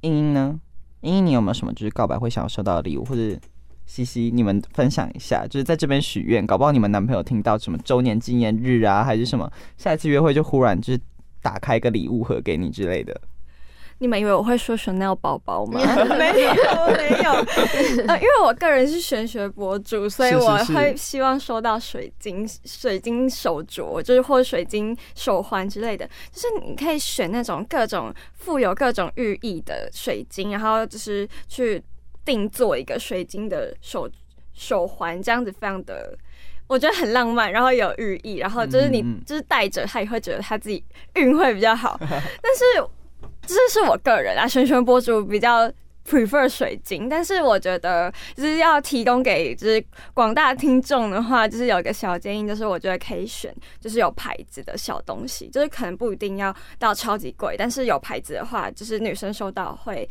[0.00, 0.58] 英英呢？
[1.02, 3.38] 英英，你有没有什么就是告白会想要收到的礼物，或者
[3.86, 5.46] 西西你们分享一下？
[5.46, 11.00] 就是在这边许愿，搞不好你们男朋友听到什么周年纪念日啊，还是什么下一次约会就忽然就是
[11.42, 13.20] 打开一个礼物盒给你之类的。
[14.02, 15.80] 你们以为我会说 Chanel 包包吗？
[16.18, 16.52] 没有，
[16.96, 17.32] 没有。
[18.08, 26.04] 呃，因为我个人是玄学博主，所以我会希望收到水晶、水晶手镯，就是或水晶手环之类的。
[26.32, 31.80] 就是你可以选那种各种富有各种寓意的水晶，然后就是去
[32.24, 34.10] 定做一个水晶的手
[34.52, 36.18] 手环，这样子非常的，
[36.66, 40.84] 我觉得很浪漫，然后有寓意，然后就是你就是戴着，他也会觉得他自己
[41.14, 41.96] 运会比较好。
[42.02, 42.84] 但是。
[43.46, 45.70] 这是我个人啊，轩轩博主比较
[46.08, 60.08] prefer 水晶，但是我觉得就是要提供给就是广大听众的话，就是有一个小建议，就是我觉得可以选就是有牌子的小东西，就是可能不一定要到超级贵，但是有牌子的话，就是女生收到会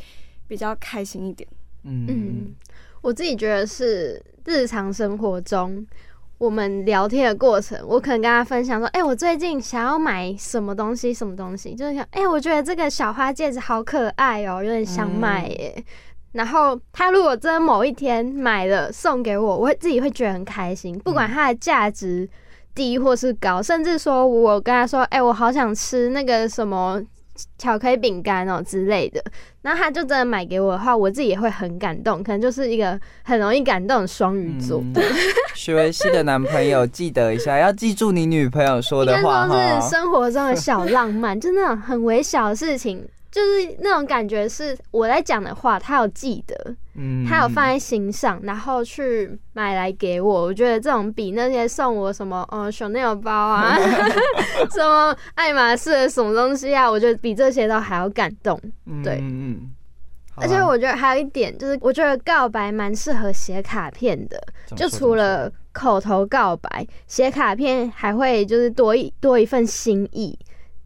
[0.48, 1.48] 比较开心一点。
[1.84, 2.54] 嗯，
[3.02, 5.86] 我自己觉得是日常生活中。
[6.42, 15.84] 我们聊天的过程，我可能跟他分享说：“哎，我最近想要买什么东西，什么东西，就是想，哎，我觉得这个小花戒指好可爱哦，有点想买耶。”
[16.34, 22.28] 然后他如果真的某一天买了送给我，我会自己会觉得很开心，不管它的价值
[22.74, 27.00] 低或是高，甚至说我跟他说：“哎，我好想吃那个什么。”
[27.58, 29.24] 巧克力饼干哦之类的，
[29.62, 34.84] 那他就真的买给我的话，我自己也会很感动，可能就是一个很容易感动的双鱼座。
[35.56, 43.08] 许维熙的男朋友，记得一下，要记住你女朋友说的话是生活中的小浪漫，就那种很微小的事情。
[43.32, 50.42] 就是那种感觉，是我在讲的话，他有记得，嗯，他有放在心上，然后去买来给我。
[50.44, 53.78] 我觉得这种比那些送我什么，呃，Chanel 包啊，
[54.70, 58.60] 什么爱马仕的什么东西啊，我觉得比这些都还要感动。
[59.02, 59.72] 对，嗯，
[60.36, 64.38] 而且我觉得还有一点，就是我觉得告白蛮适合写卡片的，
[64.76, 70.38] 就除了口头告白，写卡片还会就是多一多一份心意。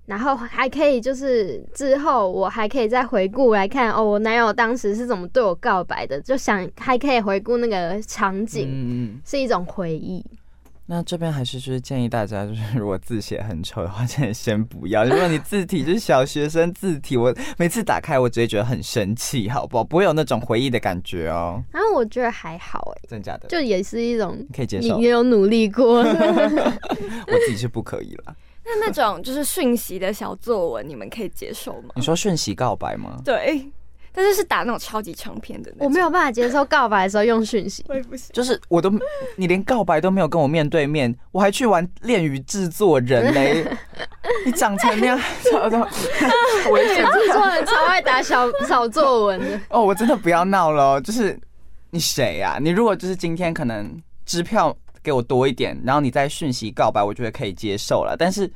[0.06, 10.24] 然后还可以，就是之后我还可以再回顾来看哦，我男友当时是怎么对我告白的，就想还可以回顾那个场景，嗯是一种回忆。
[10.88, 15.04] 那这边还是就是建议大家，就是如果字写很丑的话，真 的先不要。
[15.04, 19.84] 如果你字体就是小学生字体，我每次打开我直接觉得很生气，好不好？
[19.84, 21.60] 不会有那种回忆的感觉哦。
[21.72, 23.48] 然后我觉得还好哎，真的假的？
[23.48, 26.04] 就也是一种可以接受，你也有努力过。
[26.06, 28.36] 我自己是不可以了。
[28.66, 31.90] 那那种就是讯息的小作文，你们可以接受吗？
[31.96, 33.22] 你说讯息告白吗？
[33.24, 33.64] 对，
[34.12, 35.72] 但是是打那种超级长篇的。
[35.78, 38.32] 我没有办法接受告白的时候用讯息，我也不行。
[38.34, 38.92] 就是我都，
[39.36, 43.64] 你连告白都没有跟我面对面，我还去玩恋与制作人嘞！
[44.44, 45.20] 你长成那样，
[45.52, 45.78] 超超
[46.72, 47.06] 危险！
[47.06, 49.62] 制作人超爱打小小作文的。
[49.70, 51.00] 哦，我真的不要闹了。
[51.02, 51.40] 就是
[51.92, 52.58] 你谁呀？
[52.60, 54.76] 你如果就是今天可能支票。
[55.06, 58.16] 给我多一点，然后你再讯息告白，我觉得可以接受了。
[58.18, 58.52] 但是，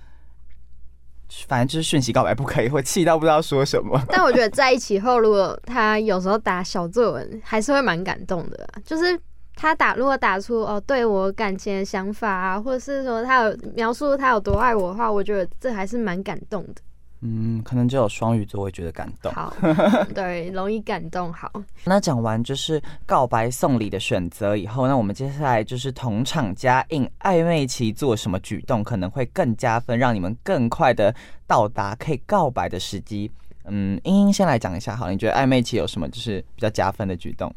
[1.47, 4.01] 反正就是讯息告白不可以，会气到不知道说什么。
[4.09, 8.67] 但我觉得在一起后，如果他有时候打小作文，还是会蛮感动的。
[8.83, 9.17] 就是
[9.55, 16.81] 他打，如果打出哦对我感情的想法啊，或者是说他有描述他有多爱我的话，我觉得这还是蛮感动的。
[17.21, 19.31] 嗯，可能只有双鱼座会觉得感动。
[19.33, 19.53] 好，
[20.15, 21.31] 对，容易感动。
[21.33, 21.51] 好，
[21.83, 31.13] 那讲完就是告白送礼的选择以后，那我们接下来就是同场加映暧昧期做什么举动可能会更加分，让你们更快的
[31.45, 33.29] 到达可以告白的时机。
[33.65, 37.53] 嗯，英英先来讲一下，好，你觉得暧昧期有什么就是比较加分的举动？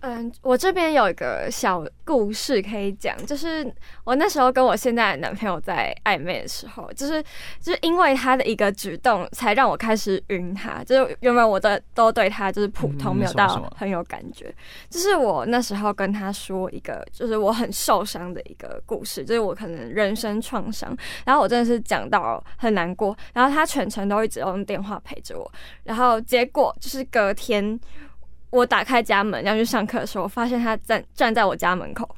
[0.00, 3.70] 嗯，我这边有一个小故事可以讲，就是
[4.04, 7.22] 我那时候跟我现在的男朋友在暧昧的时候，就是
[7.60, 10.82] 就是因为他的一个举动，才让我开始晕他。
[10.84, 14.54] 就是原本我的都对他就是普通，没有到很有感觉。
[14.88, 25.52] 就是我那时候跟他说一个，就是我很受伤的一个故事，就是我可能人生创伤，然后我真的是讲到很难过，然后他全程都一直用电话陪着我，
[25.84, 27.78] 然后结果就是隔天。
[28.50, 32.08] 我打开家门要去上课的时候，发现他站站在我家门口。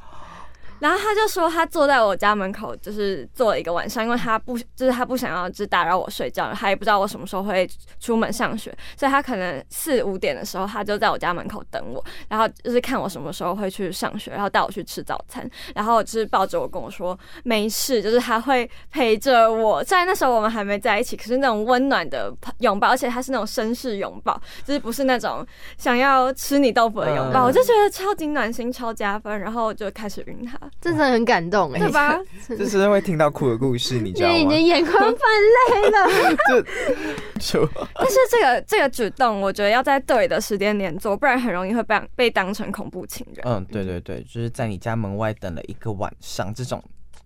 [0.82, 19.84] 然后他就说，他坐在我家门口，就是坐了一个晚上，因为他不，就是他不想要，就打扰我睡觉，他也不知道我什么时候会出门上学，所以他可能四五点的时候，他就在我家门口等我，然后就是看我什么时候会去上学，然后带我去吃早餐，然后就是抱着我跟我说没事，就是他会陪着我。
[19.84, 25.46] 虽然那时候我们还没在一起，可是那种温暖的拥抱，而且他是那种绅士拥抱，就是不是那种
[25.78, 30.58] 想要吃你豆腐的拥抱，我就觉得超级暖心、超加分，然后就开始晕他。
[30.80, 32.18] 真的很感动哎，对吧？
[32.48, 34.34] 这是会听到哭的故事，你知道吗？
[34.34, 36.36] 你已经眼眶泛泪了。
[37.38, 43.44] 就但是这个这个举动，我觉得要在对的时间点做，不然很容易会被被当成恐怖情人。
[43.44, 46.82] 嗯，对对对，就是在你家门外等了一个晚上，这种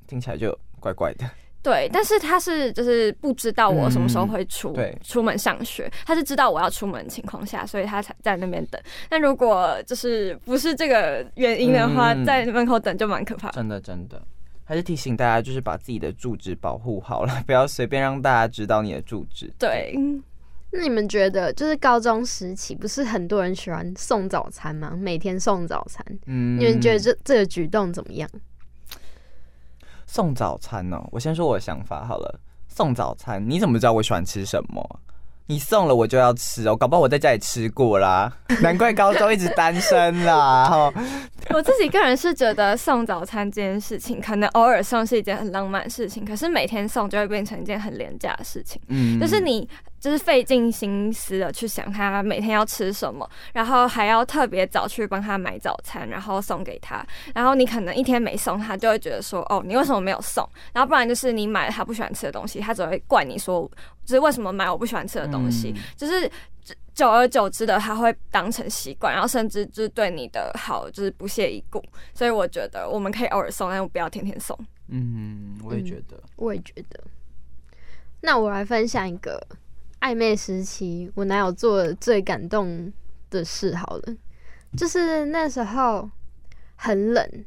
[0.07, 1.25] 听起来就怪怪的。
[1.67, 8.81] 对，但是他是就是不知道我什么时候会出、出门上学，他是知道我要出门的情况下，所以他才在那边等。
[9.09, 13.55] 但如果就是不是这个原因的话，嗯在门口等就蛮可怕的。
[13.55, 14.23] 真的真的，
[14.63, 19.53] 还是提醒大家，就是把自己的住址保护好了， 不要随便让大家知道你的住址。
[19.59, 19.93] 对，
[20.71, 24.97] 那你们觉得，就是高中时期，不是很多人喜欢送早餐吗？
[24.97, 28.31] 每天送早餐，嗯你们觉得这这个举动怎么样？
[30.17, 31.07] 送早餐哦？
[31.13, 32.41] 我先说我的想法好了。
[32.69, 34.83] 送早餐，你怎么知道我喜欢吃什么？
[35.49, 40.65] 你送了我就要吃哦，搞不好我在家里吃过啦， 难怪高中一直单身啦。
[40.71, 40.93] 哈，
[41.51, 48.81] 我自己个人是觉得送早餐这件事情，可能偶尔送是一件很浪漫的事情，可是每天送就会变成一件很廉价的事情。
[48.89, 49.69] 嗯就是你
[50.07, 57.05] 就是费尽心思的去想他每天要吃什么，然后还要特别早去帮他买早餐，然后送给他。
[57.35, 60.49] 然后你可能一天没送，他就会觉得说，哦，你为什么没有送？
[60.73, 63.69] 然后不然就是你买了他不喜欢吃的东西，他只会怪你说，
[64.05, 65.75] 就是为什么买我不喜欢吃的东西？
[65.75, 66.31] 嗯就是
[66.95, 71.83] 久而久之的，他会当成习惯，然后甚至就是对你的好就是不屑一顾。
[72.15, 74.57] 所以我觉得我们可以偶尔送，但不要天天送。
[74.87, 77.01] 嗯，我也觉得，我也觉得。
[78.21, 79.45] 那我来分享一个
[80.01, 82.93] 暧昧时期我男友做最感动
[83.31, 84.17] 的事好了，
[84.77, 86.09] 就是那时候
[86.77, 87.45] 很冷，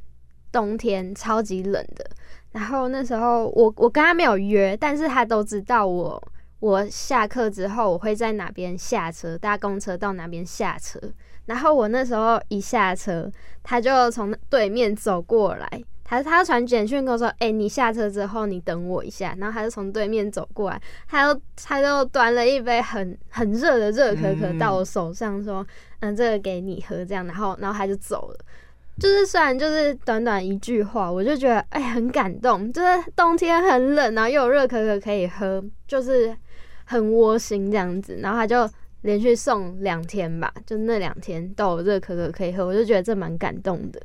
[0.51, 2.09] 冬天超级冷的。
[2.51, 6.21] 然后那时候我我跟他没有约，但是他都知道我
[6.59, 10.99] 我下课之后我会在哪边下车，搭公车到哪边下车。
[11.45, 13.31] 然后我那时候一下车，
[13.63, 25.63] 他就从对面走过来，他他传简讯跟我说：“哎、你下车之后你等我一下。”然后他就从对面走过来，他就他就端了一杯很很热的热可可到我手上，说
[26.01, 28.37] ：“嗯，这个给你喝。”这样，然后然后他就走了。
[28.99, 32.73] 就是虽然就是短短一句话，我就觉得哎、很感动。
[32.73, 36.35] 就是冬天很冷，然后又有热可可可以喝，就是
[36.85, 38.17] 很窝心这样子。
[38.21, 38.67] 然后他就
[39.03, 44.01] 连续送两天吧，就那两天都有热可可可以喝，我就觉得这蛮感动的。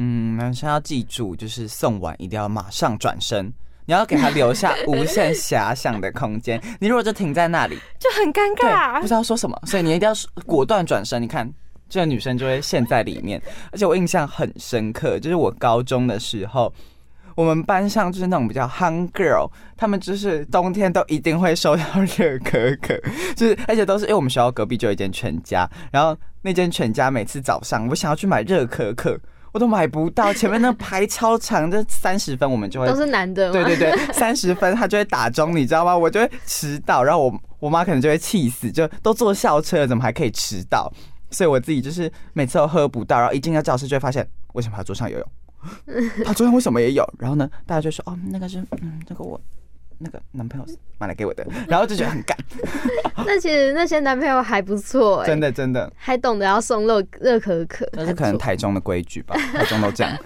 [0.00, 3.52] 嗯，男生要记住，就是送完一定要马上转身。
[3.84, 6.62] 你要给他留下无限遐想的空间。
[6.78, 9.08] 你如果就停在那里，就很尴对，尬不。
[9.08, 10.14] 知道说什么，所以你一定要
[10.46, 11.20] 果断转身。
[11.20, 11.52] 你看，
[11.88, 13.42] 这个女生就会陷在里面。
[13.72, 16.72] 而且我印象很深刻，就是我高中的时候，
[17.34, 21.82] 我们班上就是那种比较 hung girl，他们就是冬天都一定会收到
[22.16, 22.96] 热可可，
[23.34, 29.18] 就是而且都是因为我们学校隔壁就有一间全家，然后那间全家每次早上我想要去买热可可。
[29.52, 33.50] 我都买不到，前面那排超长，这三十分我们就会都是男的？
[33.52, 35.96] 对对对，三十分他就会打钟，你知道吗？
[35.96, 40.92] 我就会迟到，然后我我妈可能就会气死，就都坐校车了，怎么还可以迟到？
[41.30, 45.26] 所以我自己就是每次都喝不到，然后一进到教室就会发现，为什么他桌上也有？
[46.24, 47.04] 他桌上为什么也有？
[47.18, 49.40] 然后呢，大家就说哦，那个是嗯，那个我
[49.98, 50.66] 那个男朋友
[50.98, 52.36] 买来给我的，然后就觉得很干，
[53.26, 60.16] 那其实那些男朋友还不错哎、真的真的，还懂得要送热热可可，那是可能台中的规矩吧， 台中都这样，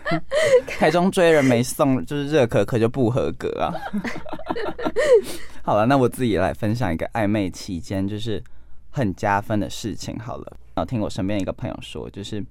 [0.67, 3.73] 台中追人没送就是热可可就不合格啊。
[5.63, 8.43] 好了，那我自己来分享一个暧昧期间就是
[8.91, 10.57] 很加分的事情好了。
[10.75, 12.45] 然后听我身边一个朋友说，就是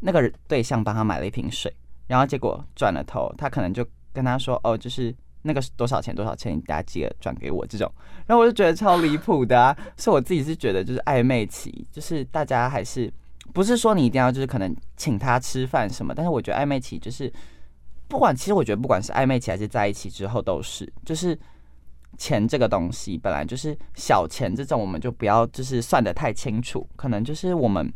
[0.00, 1.72] 那个对象帮他买了一瓶水，
[2.06, 7.90] 然后结果转了头，他可能就跟他说：“哦，就是那个是多少钱多少钱，你大家记得转给我。”这种，
[8.26, 9.76] 然后我就觉得超离谱的啊。
[9.96, 13.12] 所以我自己是觉得，就是暧昧期，就是大家还是
[13.52, 17.32] 不是说你一定要就是可能请他吃饭什么，但是我觉得暧昧期就是
[18.08, 21.38] 不管，其实我觉得不管是暧昧期还是在一起之后都是，就是
[22.16, 27.92] 钱这个东西本来就是小钱这种，我们就不要就是算得太清楚，可能就是我们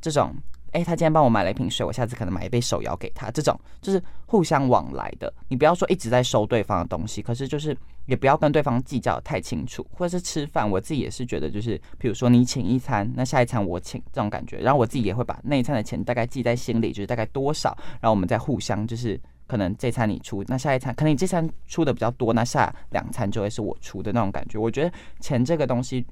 [0.00, 0.34] 这种。
[0.76, 5.32] 哎、他今天帮我买了一瓶水，我下次可能买一杯手摇给他，这种就是互相往来的。
[5.48, 24.58] 你不要说一直在收对方的东西，可是就是也不要跟对方计较太清楚，或者是吃饭，我自己也是觉得就是，比如说你请一餐，那下一餐我请这种感觉，然后我自己也会把那一餐的钱大概记在心里，就是大概多少，然后我们再互相就是可能这餐你出，那下一餐可能你这餐出的比较多，那下两餐就会是我出的那种感觉。
[24.58, 26.04] 我觉得钱这个东西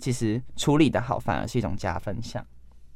[0.00, 2.44] 其实处理的好，反而是一种加分项。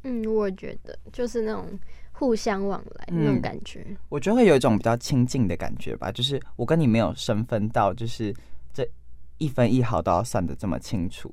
[0.05, 1.79] 嗯，我觉得就是那种
[2.13, 3.87] 互相往来那种嗯感觉。
[4.09, 8.35] 我觉得会有一种比较亲近的感觉吧，就是我跟你没有身份到，就是
[8.73, 8.89] 这
[9.39, 11.33] 一分一毫都要算的这么清楚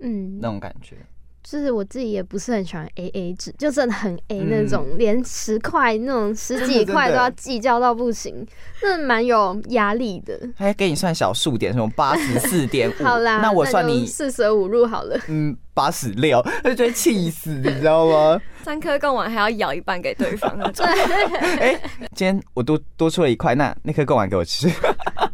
[0.00, 0.96] 嗯，那种感觉。
[1.42, 8.46] 就是我自己也不是很喜欢 A A 制，就真的很 A 嗯那种，连十块那种 十几块都要计较到不行，
[8.82, 10.38] 那蛮有压力的。
[10.56, 15.18] 还给你算小数点，什么八十四点五， 好啦，那我算你四舍五入好了。
[15.28, 18.38] 嗯八十六，就觉得气死，你知道吗？
[18.62, 20.84] 三颗贡丸还要咬一半给对方那种。
[20.86, 21.72] 哎、
[22.14, 24.68] 今天我多多出了一块，那那颗贡丸给我吃，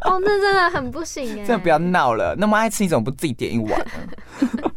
[0.05, 2.37] 哦，那真的很不行哎、真的不要闹了。
[2.39, 4.68] 那么爱吃，你怎么不自己点一碗呢？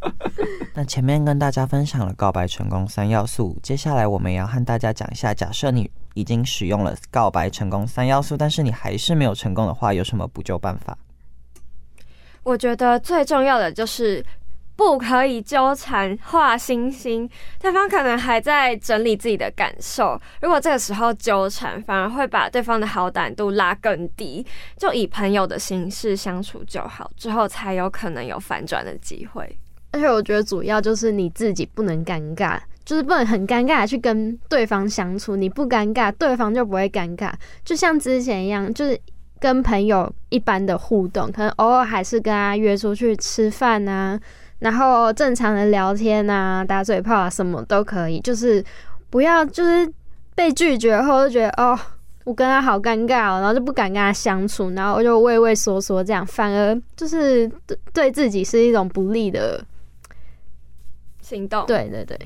[0.74, 10.98] 那前面跟大家分享了告白成功三要素，接下来我们也要和大家讲一下，假设你已经使用了告白成功三要素，但是你还是没有成功的话，有什么补救办法？
[12.44, 14.26] 我觉得最重要的就是
[14.78, 17.30] 不可以纠缠、画星星。
[17.60, 24.44] 对方可能还在整理自己的感受，如果这个时候纠缠，反而会把对方的好感度拉更低。
[24.78, 29.58] 就以朋友的形式相处就好，之后才有可能有反转的机会。
[29.92, 35.36] 而且我觉得主要就是你自己不能尴尬，就是不能很尴尬的去跟对方相处。
[35.36, 37.32] 你不尴尬，对方就不会尴尬。
[37.64, 39.00] 就像之前一样，就是
[39.40, 44.20] 跟朋友一般的互动，可能偶尔还是跟他约出去吃饭啊，
[44.60, 48.20] 然后正常的聊天啊、打嘴炮啊，什么都可以。
[48.22, 48.64] 就是
[49.10, 49.92] 不要就是
[50.36, 51.78] 被拒绝后就觉得哦。
[52.24, 57.52] 我跟他好尴尬哦，然后就不敢跟他相处，然后就畏畏缩缩，这样反而就是
[57.92, 59.60] 对自己是一种不利的
[61.36, 62.18] 行动，对对对，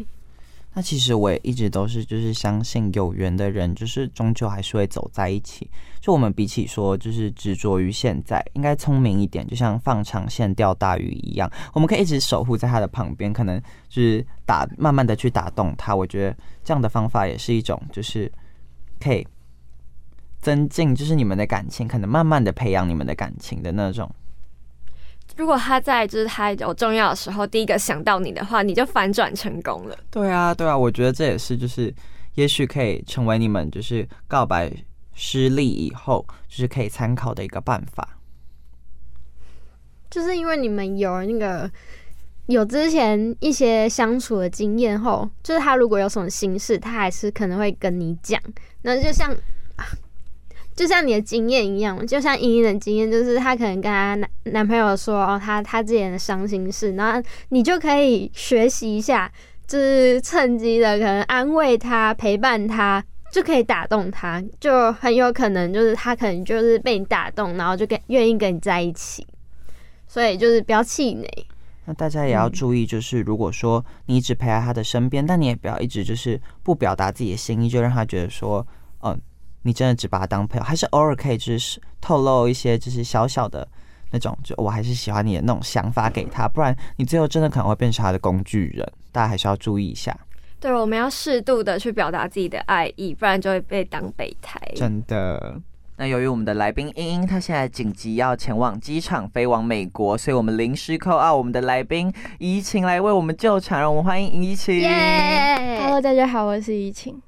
[0.74, 5.70] 那其实我也一直都是就是相信有缘的人，就是终究还是会走在一起。
[6.02, 15.96] 就我们比起说就是执着于现在，应该聪明一点，就像放长线钓大鱼一样，我们可以一直守护在他的旁边，可能就是打慢慢的去打动他。
[15.96, 18.32] 我觉得这样的方法也是一种，就是
[19.00, 19.26] 可以
[20.40, 24.10] 增进就是你们的感情，可能慢慢的培养你们的感情的那种。
[25.38, 29.98] 如果他在就是他有重要的时候，第一个想到你的话，你就反转成功了。
[30.10, 31.94] 对啊，对啊，我觉得这也是就是，
[32.36, 34.72] 也许可以成为你们就是告白
[35.14, 38.18] 失利以后，就是可以参考的一个办法。
[40.10, 41.70] 就是因为你们有那个
[42.46, 48.42] 有之前一些相处的经验后，就是他如果有什么心事，他还是可能会跟你讲。
[48.84, 49.36] 那就像
[50.76, 59.32] 就像你的经验一样，就像茵茵的经验，就是她可能跟她男男朋友说哦，她她之前的伤心事，然后你就可以学习一下，
[59.66, 63.04] 就是趁机的可能安慰她、陪伴她。
[63.32, 69.28] 就可以打动她，就很有可能就是她可能就是被你打动，然后就跟愿意跟你在一起。
[70.08, 71.28] 所以就是不要气馁。
[71.84, 78.66] 那大家也要注意，就是如果说你一直陪在他的身边，但你也不要一直就是不表达自己的心意，就让他觉得说，
[79.04, 79.20] 嗯、
[79.66, 83.68] 你真的只把他当朋友，还是偶尔可以就是透露一些就是小小的
[84.12, 90.16] 那种，就我还是喜欢你的那种想法给他，不然你最后真的可能会变成他的工具人，大家还是要注意一下，
[90.60, 94.60] 对，我们要适度的去表达自己的爱意，不然就会被当备胎。
[94.76, 95.60] 真的。
[95.98, 104.78] 那由于我们的来宾英英，她现在紧急要前往机场飞往美国，所以我们临时扣 out 我们的来宾怡晴来为我们救场，让我们欢迎怡晴。
[104.78, 107.20] 耶 Hello，大家好，我是怡晴。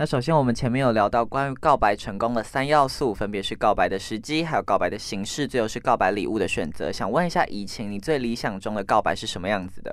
[0.00, 6.92] 那首先，我们前面有聊到关于告白成功的三要素，分别是告白的时机，还有告白的形式，最后是告白礼物的选择。
[6.92, 9.92] 想问一下怡情，你最理想中的告白是什么样子的？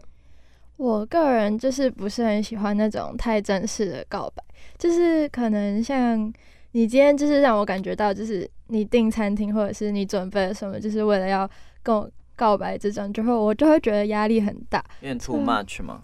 [0.78, 4.44] 我个人就是不是很喜欢那种太正式的告白，
[4.78, 6.32] 就是可能像
[6.74, 11.50] 你今天就是让我感觉到，就是你订餐厅或者是你准备了什么，就是为了要
[11.82, 14.86] 跟我告白这种，就会我就会觉得压力很大。
[15.02, 16.04] 有点 too 嗯 much 吗？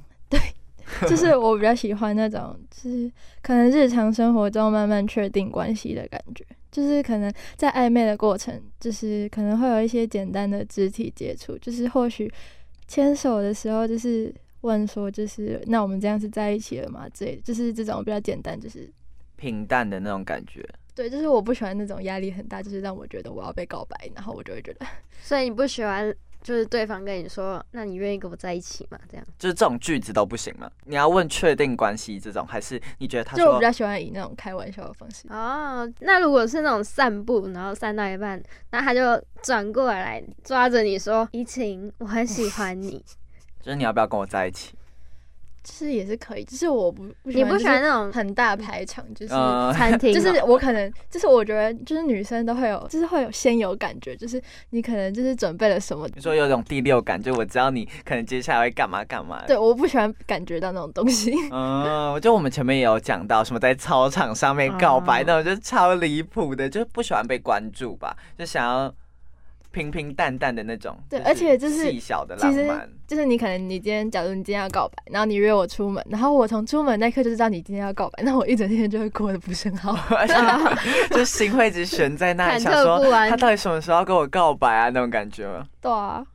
[1.08, 3.12] 就是我比较喜欢那种，就是
[3.42, 12.32] 可能日常生活中慢慢确定关系的感觉，就是可能在暧昧的过程，就是可能会有一些简单的肢体接触，就是或许
[12.88, 17.08] 牵手的时候，就是问说，就是那我们这样是在一起了吗？
[17.10, 18.90] 之类的，就是这种比较简单，就是
[19.36, 20.68] 平淡的那种感觉。
[20.94, 24.86] 对，就是我不喜欢那种压力很大，就是让我觉得我要被告白，然后我就会觉得
[25.22, 29.00] 所以你不喜欢就是对方跟你说，那你愿意跟我在一起吗？
[29.10, 30.70] 这样就是这种句子都不行吗？
[30.86, 35.28] 你要问确定关系这种，还是你觉得他说就我比较喜欢以那种开玩笑的方式。
[35.30, 43.04] 哦，那如果是那种散步，然后散到一半，然后他就转过来抓着你说：“怡晴，我很喜欢你。
[43.62, 44.74] 就是你要不要跟我在一起？
[45.64, 49.34] 就是也是可以，只是我不”不你不喜欢那种很大排场，就是。
[49.34, 50.14] 呃，餐厅哦？
[50.14, 54.42] 就是我可能，就是我觉得，就是女生都会有，就是会有先有感觉，就是
[54.72, 59.44] 你可能就是准备了什么，你说有种第六感，就我知道你可能接下来会干嘛干嘛。
[59.48, 61.34] 对，，我不喜欢感觉到那种东西。
[61.52, 68.94] 嗯，我觉得我们前面也有讲到什么在操场上面告白哦那种，就是超离谱的，就是不喜欢被关注吧，就想要
[69.72, 72.90] 平平淡淡的那种，对而且就是细小的浪漫。
[73.08, 79.98] 就是你可能你今天，假如你今天要告白，然后你约我出门，然后我从出门那一刻就知道你今天要告白，那我一整天就会过得不是很好。
[81.12, 83.00] 就心会一直悬在那里，忐想说
[83.30, 84.90] 他到底什么时候要跟我告白啊？
[84.90, 85.68] 那种感觉吗？
[85.82, 86.26] 对啊，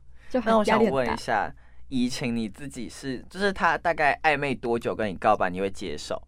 [0.43, 0.83] 那我想。
[0.83, 1.51] 问一下，
[1.89, 6.21] 怡情你自己是，就是他大概暧昧多久跟你告白，你会接受？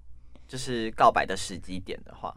[0.47, 2.34] 就是告白的时机点的话，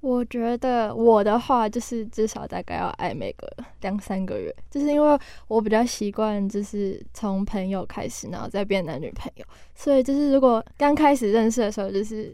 [0.00, 5.18] 我觉得我的话就是至少大概要暧昧个两三个月，就是因为
[5.48, 9.44] 我比较习惯就是从朋友开始，然后再变男女朋友，
[9.74, 12.32] 所以就是如果刚开始认识的时候就是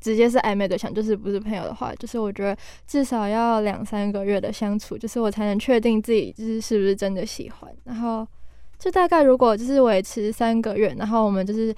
[0.00, 2.56] 直接是暧昧对象，就是不是朋友的话，就是我觉得
[2.86, 8.26] 至少要两三个月的相处，就是我才能确定自己就是是不是真的喜欢，然后
[8.78, 11.74] 就大概如果就是维持三个月，然后我们就是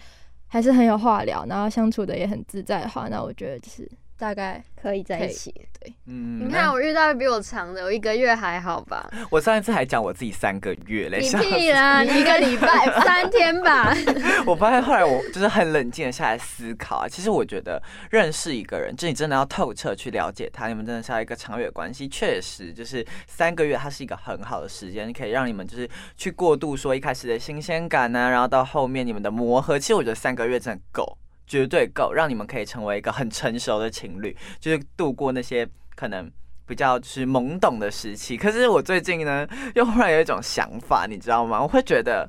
[0.46, 3.90] 还是很有话聊，然后相处的也很自在的话，那我觉得就是
[4.22, 5.50] 大概可以在一起。
[5.50, 5.92] 对。
[6.06, 9.10] 嗯，你看我遇到比我长的，我一个月还好吧？
[9.32, 12.02] 我上一次还讲我自己三个月嘞，你屁啦！
[12.06, 12.68] 你一个礼拜
[13.04, 13.92] 三天吧。
[14.46, 22.06] 我发现后来我就是很冷静的下来思考啊，其实我觉得认识一个人，就你真的要透彻去了解他，你们真的是要一个长远关系。
[22.06, 29.76] 确实，就是三个月，它是一个很好的时间，可以让你们就是去过渡说一开始的新鲜感呢、然后到后面你们的磨合。
[29.76, 31.18] 其实我觉得三个月真的够，
[31.53, 36.30] 绝对够，让你们可以成为一个很成熟的情侣，就是度过那些可能。
[36.64, 41.61] 比较是懵懂的时期，可是我最近呢，又忽然有一种想法，你知道吗？
[41.61, 42.26] 我会觉得，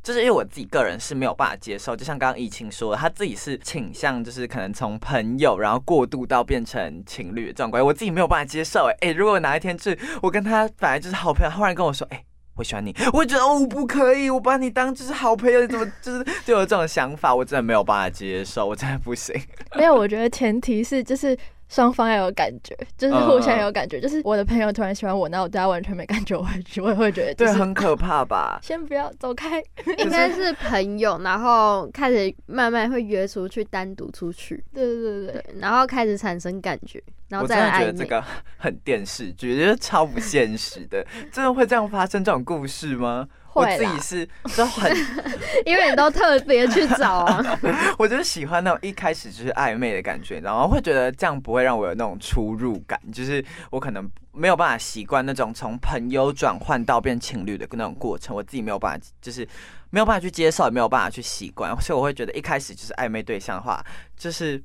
[0.00, 8.96] 就是因为我自己个人是没有办法接受，就像刚刚疫情说的，他自己是倾向就是可能从朋友，然后过渡到变成情侣这种关系，我自己没有办法接受、欸。
[9.00, 12.22] 哎、如果哪一天是我跟他本来就是好朋友，忽然跟我说，哎、
[12.60, 19.34] 我喜欢你，我觉得哦我不可以，我把你当就是好朋友，你怎么就是 就有这种想法，我真的没有办法接受，我真的不行。
[19.74, 21.34] 没有，我觉得前提是就是
[21.70, 24.00] 双方要有感觉，就是互相有感觉。
[24.00, 28.58] 就是我的朋友突然喜欢我，那我对他完全没感觉，我会我也会觉得就对，很可怕吧？
[28.62, 29.62] 先不要走开。
[29.98, 37.78] 应该是朋友，然后开始慢慢会约出去，单独出去， 对对对对对，然后开始产生感觉，然后我真的再。
[37.78, 38.22] 觉得这个
[38.58, 41.06] 很电视剧，就是超不现实的。
[41.30, 43.28] 真的会这样发生这种故事吗？
[43.54, 44.90] 我自己是都很，
[45.66, 47.58] 因为你都特别去找啊，
[47.98, 59.46] 我就是喜欢那种一开始就是暧昧的感觉，然后会觉得这样不会让我有那种出入感，就是我可能没有办法习惯那种从朋友转换到变情侣的那种过程，我自己没有办法，就是
[59.90, 63.84] 没有办法去接受，也没有办法去习惯，所以我会觉得一开始就是暧昧对象的话，
[64.16, 64.62] 就是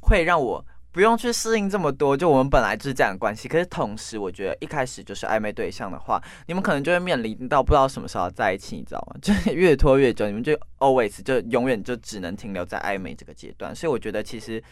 [0.00, 3.48] 会让我不用去适应这么多，就我们本来就是这样的关系。
[3.48, 9.16] 可是同时，我觉得一开始就是暧昧对象的话，你们可能就会面临到不知道什么时候在一起，你知道吗？
[9.22, 13.74] 就是越拖越久，你们就 always 就永远就只能停留在暧昧这个阶段。
[13.74, 14.62] 所以我觉得其实。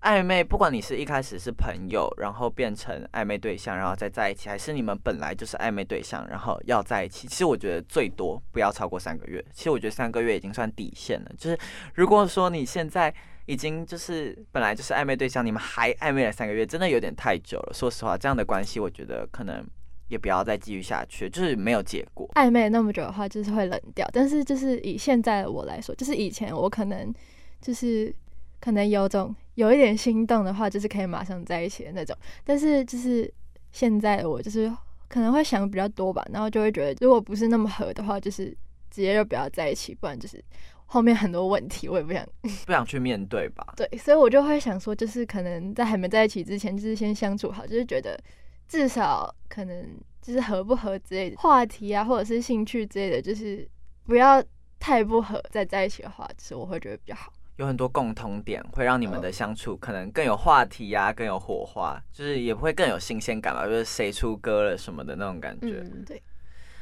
[0.00, 9.44] 暧昧，不管你是一开始是朋友，然后变成暧昧对象，然后再在一起，还是你们本来就是暧昧对象，然后要在一起，其实我觉得最多不要超过三个月。
[9.52, 11.32] 其实我觉得三个月已经算底线了。
[11.36, 11.58] 就是
[11.94, 13.12] 如果说你现在
[13.48, 17.72] 已经就是本来就是暧昧对象，你们还暧昧了三个月，真的有点太久了。
[17.72, 19.66] 说实话，这样的关系，我觉得可能
[20.08, 22.28] 也不要再继续下去，就是没有结果。
[22.34, 24.06] 暧昧那么久的话，就是会冷掉。
[24.12, 27.10] 但是就是以现在的我来说，就是以前我可能
[27.62, 28.14] 就是
[28.60, 32.14] 可能有种有一点心动的话，就是可以马上在一起的那种。
[32.44, 33.32] 但是就是
[33.72, 34.70] 现在的我，就是
[35.08, 38.54] 可能会想比较多吧，然后就会觉得，如果不是那么合的话，就是
[38.90, 40.44] 直接就不要在一起，不然就是
[40.90, 42.26] 后面很多问题，我也不想。
[42.64, 43.64] 不想去面对吧？
[43.76, 48.18] 对，所以我就会想说，就是可能在还没在一起之前，就是先相处好，就是觉得
[48.66, 49.86] 至少可能
[50.22, 53.68] 就是合不合之类的话题啊，或者是兴趣之类的，就是
[54.04, 54.42] 不要
[54.80, 57.30] 太不合，再在一起的话，就是我会觉得比较好。
[57.56, 65.82] 有很多共同点，会让你们的相处可能更有话题呀、更有火花，就是也会更有新鲜感吧，就是谁出歌了什么的那种感觉。
[65.84, 66.22] 嗯，对。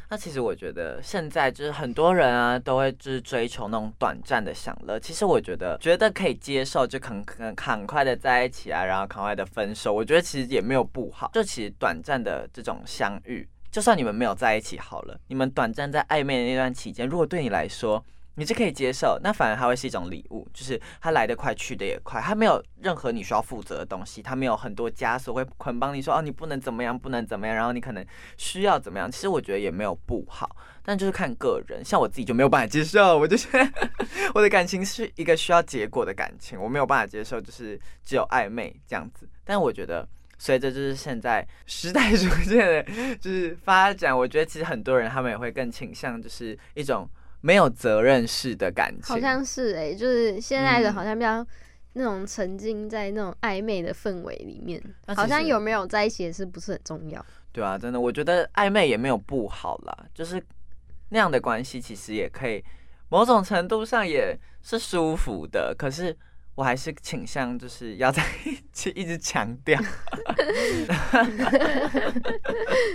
[0.08, 5.00] 那其实我觉得现在就是很多人啊，都会就是追求那种短暂的享乐。
[5.00, 9.92] 其实我觉得觉得可以接受，就很很很快的在一起啊，然后很快的分手。
[9.92, 18.04] 我觉得其实也没有不好，就其实短暂的这种相遇，就算你们没有在一起好了，你们短暂在暧昧的那段期间，如果对你来说，
[18.38, 28.06] 你是可以接受，那反而它会是一种礼物，就是它来得快，去得也快，它没有任何你需要负责的东西，它没有很多枷锁会捆绑你说哦，你不能怎么样，不能怎么样，然后你可能
[28.36, 29.10] 需要怎么样。
[29.10, 31.82] 其实我觉得也没有不好，但就是看个人。
[31.82, 33.48] 像我自己就没有办法接受，我就是
[34.34, 39.26] 我的感情是一个需要结果的感情，我没有办法接受就是只有暧昧这样子。
[39.44, 40.06] 但我觉得
[40.36, 42.82] 随着就是现在时代 逐渐的
[43.18, 47.08] 就是发展，我觉得其实很多人他们也会更倾向就是一种。
[47.46, 51.46] 没有责任式的感情，好像是哎、就是现在的嗯好像比较
[51.92, 54.82] 那种沉浸在那种暧昧的氛围里面，
[55.14, 57.24] 好像有没有在一起也是不是很重要。
[57.52, 60.42] 对啊，真的，我觉得暧昧也没有不好啦，就是
[61.10, 62.60] 那样的关系其实也可以，
[63.10, 65.72] 某种程度上也是舒服的。
[65.78, 66.14] 可是
[66.56, 69.78] 我还是倾向就是要在一起，一直强调。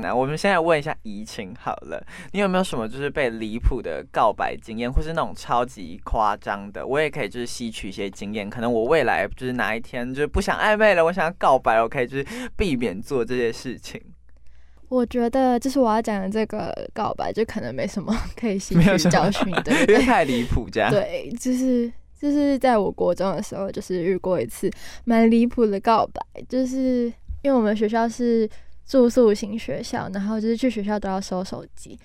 [0.02, 2.04] 那我们现在问一下怡情好了，
[2.34, 6.86] 你有没有什么就是被离谱的告白经验，或是那种超级夸张的？
[6.86, 12.26] 我也可以就是吸取一些经验，可能我未来就是哪一天就是不想暧昧了，我想要告白，我可以就是
[12.58, 14.02] 避免做这些事情。
[14.90, 20.92] 我觉得就是我要讲的这个告白，就可能没什么 可以吸取教训的，因为太离谱，这样。
[20.92, 21.90] 对，就是
[22.22, 24.70] 就是在我国中的时候，就是遇过一次
[25.06, 27.12] 蛮离谱的告白，就是
[27.42, 28.48] 因为我们学校是
[28.86, 32.00] 住宿型学校，然后就是去学校都要收手机，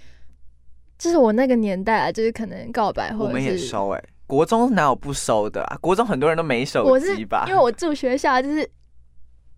[0.97, 5.77] 就是我那个年代啊，就是可能告白或者我们也是收哎、国中哪有不收的啊？
[5.83, 7.45] 国中很多人都没手机吧？
[7.47, 8.65] 因为我住学校，就是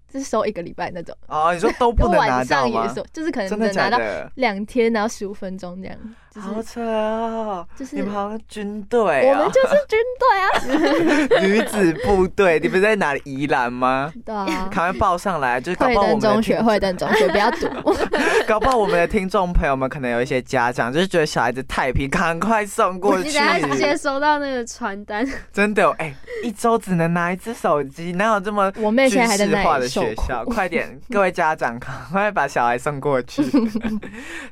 [0.08, 2.82] 就是收一个礼拜那种，哦，你说都不能拿到吗？
[2.82, 4.32] 上也收，就是可能只能拿到的？
[4.34, 5.96] 两天，然后十五分钟这样，
[6.27, 7.66] 就是好扯哦！
[7.76, 9.00] 就是你们好像军队
[9.30, 13.22] 哦我们，就是军队啊， 女子部队，你们在哪里？
[13.24, 14.12] 宜兰吗？
[14.24, 14.68] 对啊。
[14.70, 17.68] 赶快报上来，就是搞不好我们中学，听惠登中学，不要赌。
[18.46, 23.44] 搞不好我们的听众朋友们可能有一些家长就是觉得小孩子太皮，赶快送过去你等。
[23.44, 29.88] 下直接收到那个传单，真的哦，哎、一周只能拿一只手机，哪有这么 我妹现在还在军事化的那里。
[29.88, 30.44] 学校？
[30.44, 33.42] 快点，各位家长，赶快把小孩送过去。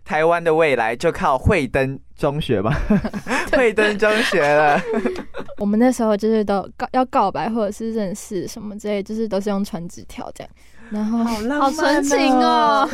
[0.05, 2.73] 台湾的未来就靠惠登中学吧，
[3.51, 4.81] 惠登中学了。
[5.59, 10.51] 我们那时候就是都告要告白或者是认识什么之类，就是都是用传纸条这样。
[10.91, 12.89] 然后浪好纯情哦。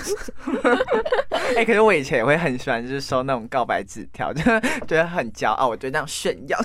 [1.57, 6.59] 哎、可是我以前也会很喜欢，就是收那种告白纸条， 就觉得很骄傲，我就那样炫耀。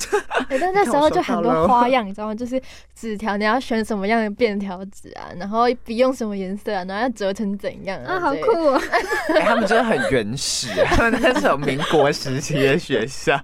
[0.50, 2.36] 欸但 那时候就很多花样，你知道吗？
[2.36, 2.62] 就是
[2.96, 8.82] 纸条你要选什么样的便条纸啊，然后笔用什么颜色啊，然后要折成怎样啊，好酷哦！
[9.36, 13.40] 哎、他们真的很原始，他们那种民国时期的学校，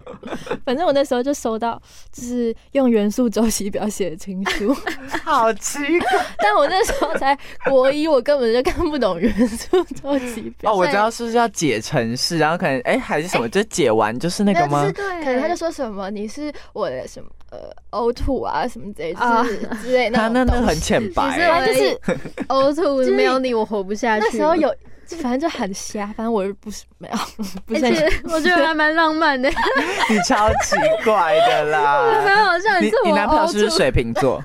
[0.65, 1.81] 反正我那时候就收到，
[2.11, 4.75] 就是用元素周期表写的情书，
[5.23, 7.37] 好奇怪但我那时候才
[7.73, 10.71] 国一，我根本就看不懂元素周期表。
[10.73, 10.75] 哦！
[10.77, 14.89] 我知道是不是要解程式，然后可能哎、还是什么，就解完就是那个吗？
[14.95, 17.59] 对，可能他就说什么你是我的什么呃
[17.91, 21.99] 呕吐啊什么之类，啊就是之类他那那那很浅白、就是
[22.47, 24.25] 呕吐是没有你我活不下去。
[24.25, 24.73] 那时候，有，
[25.21, 27.17] 反正就很瞎，反正我又不是没有，
[27.65, 29.49] 不是很而且我觉得还蛮浪漫的，
[30.09, 32.23] 你超奇怪的啦。
[32.25, 32.79] 蛮好笑。
[32.79, 34.41] 你你男朋友是不是，水瓶座？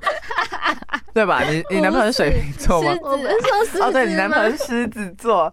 [1.15, 1.43] 对吧？
[1.49, 2.97] 你你男朋友是水瓶座吗？
[3.03, 5.53] 我不是说狮子哦，对你男朋友是狮子座，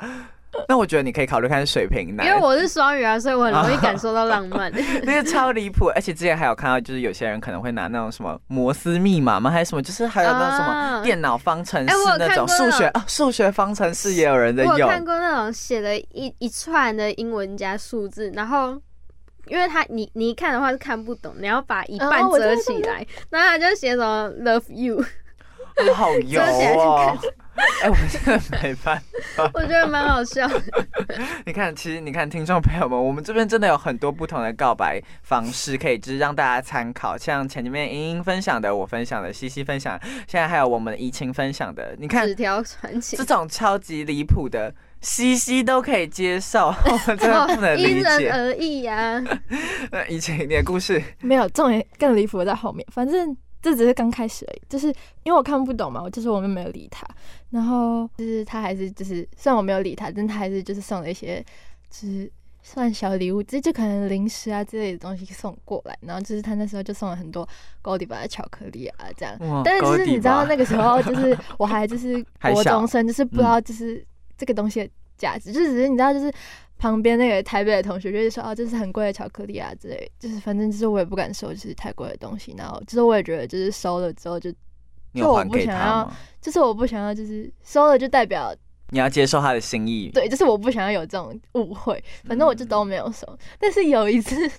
[0.68, 4.72] 那我觉得你可以考虑看水瓶男，因为我是双鱼啊，所以我很容易感受到浪漫。
[5.04, 9.50] 那个超离谱，而且之前还有看到，就是有些人可能会拿那种什么摩斯密码吗？
[9.50, 9.82] 还是什么？
[9.82, 14.74] 就是还有那种什么啊电脑方程式那种数学啊，数学方程式也有人在用。
[14.74, 18.80] 我有看过那种写了一一串的英文加数字，然后。
[19.48, 25.06] 因为他你你一看的话是看不懂，你要把一半折起来，然后他就写什么 love you，哦
[25.94, 27.18] 好油哦！
[27.82, 29.02] 哎，我真的没办
[29.36, 29.50] 法。
[29.54, 30.62] 我觉得蛮好笑的。
[31.46, 37.18] 你看，其实你看，听众朋友们，我们这边真的有很多不同的告白方式，可以就是让大家参考。
[37.18, 39.98] 像前面莹莹分享的，我分享的，西西分享，
[40.28, 41.96] 现在还有我们怡情分享的。
[41.98, 48.34] 你看纸条传情这，种超级离谱的，西西都可以接受，我真的不能理因人。
[48.34, 49.24] 而异呀、
[49.92, 52.86] 那怡晴，你的故事，没有，重点更离谱的在后面。
[52.92, 53.36] 反正
[53.66, 54.90] 这只是刚开始而已，就是
[55.24, 57.04] 因为我看不懂嘛，我就是我们没有理他，
[57.50, 61.44] 然后就是他还是就是虽然我没有理他，但他还是就是送了一些
[61.90, 67.48] 就是算小礼物，这就可能零食啊之类的东西送过来，然后就是他那时候就送了很多
[67.82, 69.36] 高迪巴的巧克力啊这样。
[69.66, 74.06] 但是就是你知道那个个时候，就是我还就是国中生，就是不知道就是
[74.38, 76.32] 这个东西的价值，就只是你知道就是。
[76.78, 82.54] 旁边那个台北的同学就是说哦，这是很贵的巧克力啊之类，就是反正就是我也不敢收，就是太贵的东西。
[82.58, 84.52] 然后就是我也觉得就是收了之后就，
[85.14, 86.14] 就我不想要？
[86.42, 88.54] 就是我不想要就是收了就代表
[88.90, 90.12] 你要接受他的心意。
[90.14, 92.04] 对，就是我不想要有这种误会。
[92.26, 93.26] 反正我就都没有收。
[93.58, 94.50] 但是有一次，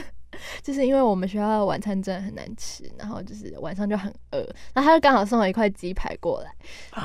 [0.62, 4.38] 就是因为我们学校的晚餐真的很难吃，然后就是晚上就很饿，
[4.74, 6.52] 然后他就刚好送了一块鸡排过来，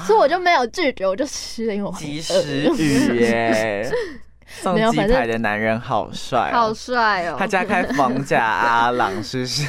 [0.06, 3.90] 所以我就没有拒绝，我就吃了，因为我很及饿时雨耶，
[4.46, 7.36] 送鸡没有反正排的男人好帅、好哦，帅哦！
[7.38, 9.64] 他家开房价阿郎是不是？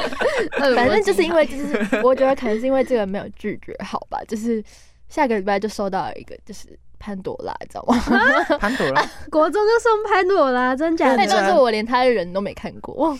[0.74, 4.62] 反正就是因为，就是我觉得可能是因为这个没有拒绝好吧，就是
[5.08, 7.98] 下个礼拜就收到一个就是潘朵拉，你知道吗？
[8.58, 11.40] 潘朵拉，国中就送潘朵拉，真假那的？
[11.40, 13.18] 就是我连他的人都没看过，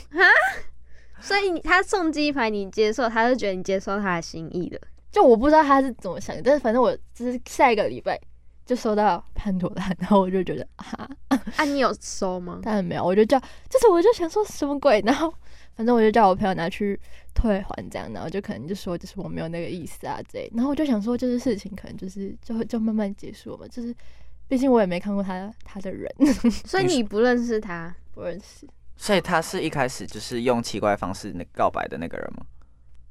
[1.21, 4.79] 所以他送鸡排你接受，他是觉得你接受他的心意的。
[5.11, 8.21] 就我不知道他是怎么想的，但是反正我就是下一个礼拜
[8.65, 11.09] 就收到潘朵拉，然后我就觉得哈，
[11.57, 12.61] 啊，你有收吗？
[12.65, 13.39] 当然没有，我就叫，
[13.69, 15.33] 就是我就想说什么鬼，然后
[15.77, 16.99] 反正我就叫我朋友拿去
[17.35, 23.95] 退还这样，然后就可能就说就是我没有那个意思啊之类，然后我就想说就是事情可能就是就会就慢慢结束嘛，就是
[24.49, 26.11] 毕竟我也没看过他他的人，
[26.67, 27.95] 所以你不认识他？
[28.13, 28.67] 不认识。
[28.97, 32.47] 所以他是一开始就是用奇怪方式那告白的那个人吗？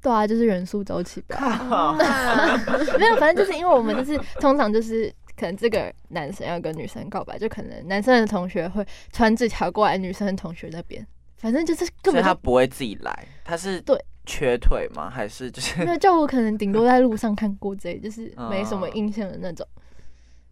[0.00, 1.38] 对啊，就是元素周期表。
[2.98, 11.06] 没有，反正就是因为我们就是通常就是可能这个男生要跟女生告白，就可能男生的同学会传纸条过来女生的同学那边，
[11.36, 15.10] 反正就是根所以本他不会自己来，他是对缺腿吗？
[15.10, 19.66] 还是就是没有， 就我可能顶多在路上看过之类，就是没什么哦印象的那种。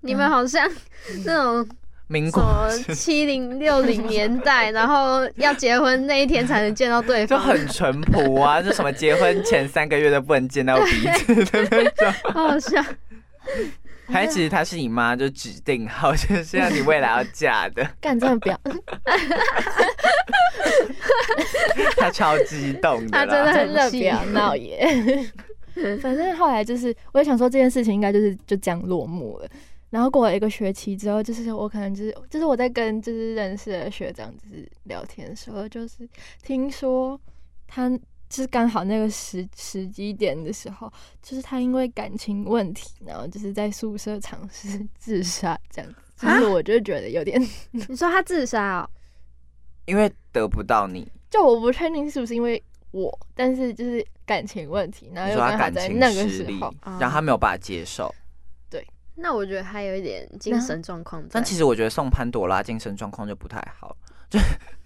[0.00, 0.68] 你们好像
[1.24, 1.76] 那种
[2.08, 12.12] 民国七零六零年代，然后要结婚那一天才能见到对方就，很淳朴啊，就什么结婚前三个月都不能见到彼此的那种。
[12.34, 12.84] 好 好笑。
[14.12, 18.60] 还其实他是你妈就指定好， 就是让你未来要嫁的，干真的不要，
[21.96, 23.52] 他超激动的他真的啦。
[23.52, 25.30] 很真的不要闹耶。
[26.02, 29.48] 反正后来就是，我也想说这件事情应该就是就这样落幕了。
[29.88, 36.08] 然后过了一个学期之后，就是我可能就是就是我在跟就是认识的学长就是聊天的时候，就是
[36.42, 37.18] 听说
[37.66, 37.90] 他
[38.32, 44.68] 就是刚好那个时时机点的时候，就是他因为感情问题，然后就是在宿舍尝试
[44.98, 45.96] 自杀这样子。
[46.16, 47.38] 就是我就觉得有点，
[47.72, 48.88] 你说他自杀哦？
[49.84, 52.62] 因为得不到你，就我不确定是不是因为
[52.92, 58.14] 我，但是就是感情问题，然后你说他又刚好感情在那个时候，，让他没有办法接受。
[58.70, 58.82] 对
[59.14, 61.22] 那我觉得他有一点精神状况。
[61.30, 63.94] 但其实我觉得送潘朵拉精神状况就不太好，
[64.30, 64.38] 就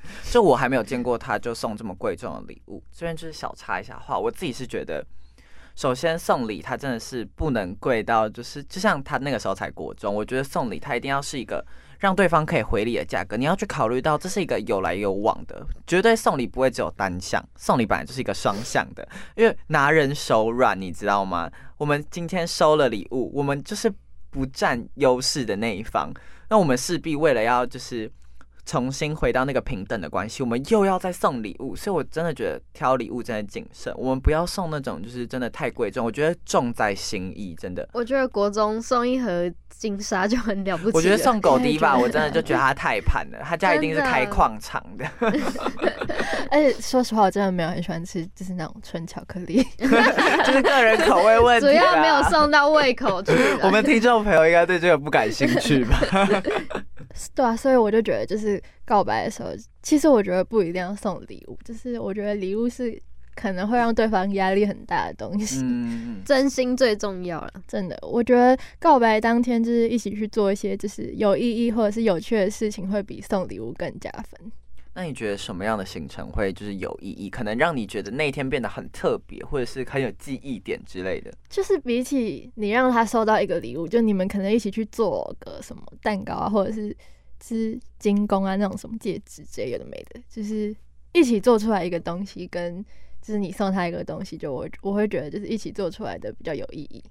[0.30, 2.82] 就我还没有见过他就送这么贵重的礼物。
[2.92, 5.04] 这边就是小插一下话，我自己是觉得，
[5.74, 11.64] 首先送礼它真的是不能贵到就是就像他那个时候才国中，我觉得送礼它一定要是一个
[11.98, 21.50] 让对方可以回礼的价格，你要去考虑到这是一个有来有往的，绝对送礼不会只有单向，送礼本来就是一个双向的，因为拿人手软，你知道吗？
[21.78, 23.92] 我们今天收了礼物，我们就是
[24.30, 26.12] 不占优势的那一方，
[26.48, 28.10] 那我们势必为了要就是
[28.66, 37.88] 重新回到那个平等的关系，我们又要再送礼物，所以我真的觉得挑礼物真的谨慎，我们不要送那种就是真的太贵重，我觉得重在心意，真的。
[37.92, 40.92] 我觉得国中送一盒金沙就很了不起了。
[40.94, 45.06] 我觉得送狗迪吧， 我真的就觉得他太盘了，他家一定是开矿场的，
[46.50, 49.64] 而且 说实话，我真的没有很喜欢吃，就是那种纯巧克力。
[49.78, 51.66] 就是个人口味问题。
[51.66, 52.16] 主要没有。
[52.26, 53.32] 送到胃口去。
[53.62, 56.00] 我们听众朋友应该对这个不感兴趣吧？
[57.34, 59.50] 对啊，所以我就觉得，就是告白的时候，
[59.82, 63.00] 其实我觉得不一定要送礼物，就是我觉得礼物是
[63.34, 65.60] 可能会让对方压力很大的东西。
[65.62, 67.50] 嗯， 真心最重要了。
[67.68, 74.52] 真的，我觉得告白当天就是一起去做一些就是有意义或者是有趣的事情，会比送礼物更加分。
[74.96, 81.30] 那你觉得什么样的行程会就是有意义，可能让你觉得那天变得很特别，或者是很有记忆点之类的？
[81.50, 86.96] 就是比起你让他收到一个礼物，就你们可能一起去做个什么蛋糕啊，或者是
[87.44, 90.74] 是精工啊那种什么戒指之类的没的，就是
[91.12, 92.82] 一起做出来一个东西，跟
[93.20, 97.04] 就是你送他一个东西，就我我会觉得就是一起做出来的比较有意义。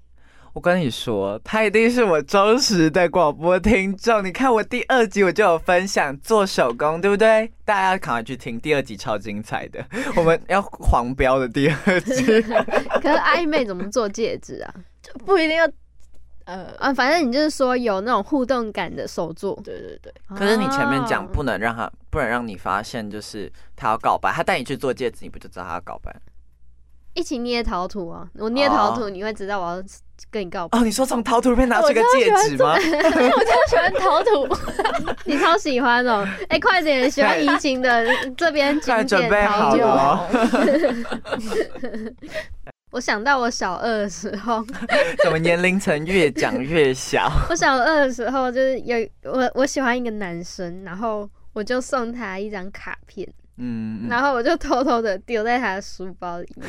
[0.56, 4.24] 我跟你说，他一定是我忠实的广播听众。
[4.24, 7.52] 你看我第二集我就有分享做手工，对不对？
[7.62, 9.84] 大家赶快去听第二集，超精彩的。
[10.16, 12.40] 我们要黄标的第二集。
[13.02, 14.74] 可是暧昧怎么做戒指啊？
[15.02, 15.68] 就不一定要
[16.46, 19.60] 呃啊，反正你就是说有那种互动感的手作。
[19.62, 26.20] 对对对，可是你前面讲哦不能让他，不能让你发现，就是他要告白，他带你去做戒指，你不就知道他要告白了？
[27.16, 28.28] 一起捏陶土啊！
[28.34, 29.82] 我捏陶土，哦你会知道我要
[30.30, 30.78] 跟你告白。
[30.78, 32.74] 哦，你说从陶土里面拿出一个戒指吗？
[32.78, 34.46] 我超喜欢陶土，
[35.24, 36.26] 你超喜欢哦！
[36.50, 38.04] 哎、快点，喜欢怡情的
[38.36, 39.74] 这边 快准备好。
[39.74, 40.28] 了哦，
[42.92, 44.62] 我想到我小二的时候，
[45.24, 47.30] 怎么年龄层越讲越小？
[47.50, 53.26] 我小二的时候就是有我我喜欢一个男生，然后我就送他一张卡片，
[53.58, 56.68] 嗯，然后我就偷偷的丢在他的书包里面，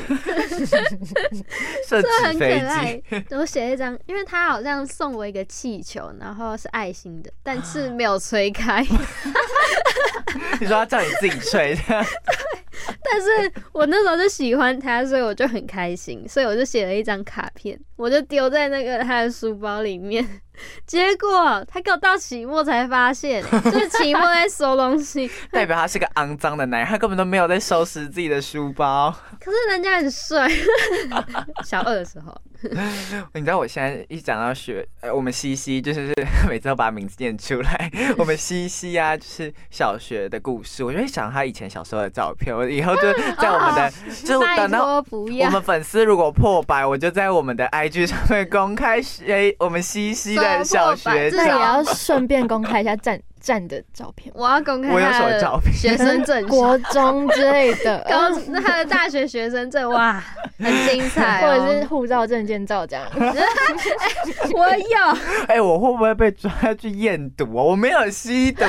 [1.86, 3.02] 设这很可爱，。
[3.32, 8.82] 我写了一张，因为他好像送我一个气球，然后是爱心的，但是没有吹开。
[10.60, 11.82] 你说他叫你自己吹的，
[13.04, 20.26] 但是我那时候就喜欢他，所以我就很开心，所以我就写了一张卡片，我就丢在那个他的书包里面。
[20.86, 29.14] 结果他给我到期末才发现， 就是期末在收东西， 代表他是个肮脏的男人，他根本都没有在收拾自己的书包。
[29.40, 30.48] 可是人家很帅。
[31.64, 32.36] 小二的时候，
[33.34, 36.12] 你知道我现在一讲到学，呃，我们西西就是
[36.48, 37.90] 每次都把名字念出来。
[38.16, 42.54] 我们西西啊，就是小学的故事，我就会想他以前小时候的照片。
[42.56, 43.92] 我以后就在我们的，
[44.24, 51.50] 就等到我们粉丝如果破百，我就在我们的 IG 上面公开谁我们西西的 小学那也。
[51.50, 55.72] 要顺便公开一下站站的照片，我要公开我有什他的么照片。
[55.72, 60.22] 学生证，国中之类的， 高那他的大学学生证，哇，
[60.58, 63.04] 很精彩、或哦，者是护照证件照这样。
[64.54, 65.18] 我有，
[65.48, 67.62] 哎、我会不会被抓去验毒啊？
[67.62, 68.64] 我没有吸毒，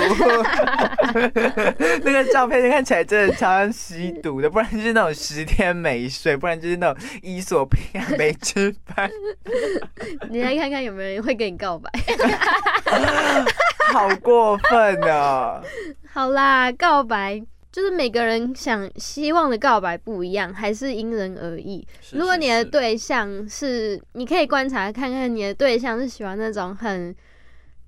[2.03, 9.09] 那个照片看起来真的超像吸毒的，不然就是那种十天没睡，不然就是那种伊索比亚没吃饭，
[10.29, 11.89] 你来看看有没有人会跟你告白。
[13.91, 15.61] 好过分啊！
[16.13, 17.41] 好啦，告白
[17.71, 21.85] 就是每个人想希望的告白不一样，还是因人而异。
[22.11, 27.15] 如果你的对象是，你可以观察看看你的对象是喜欢那种很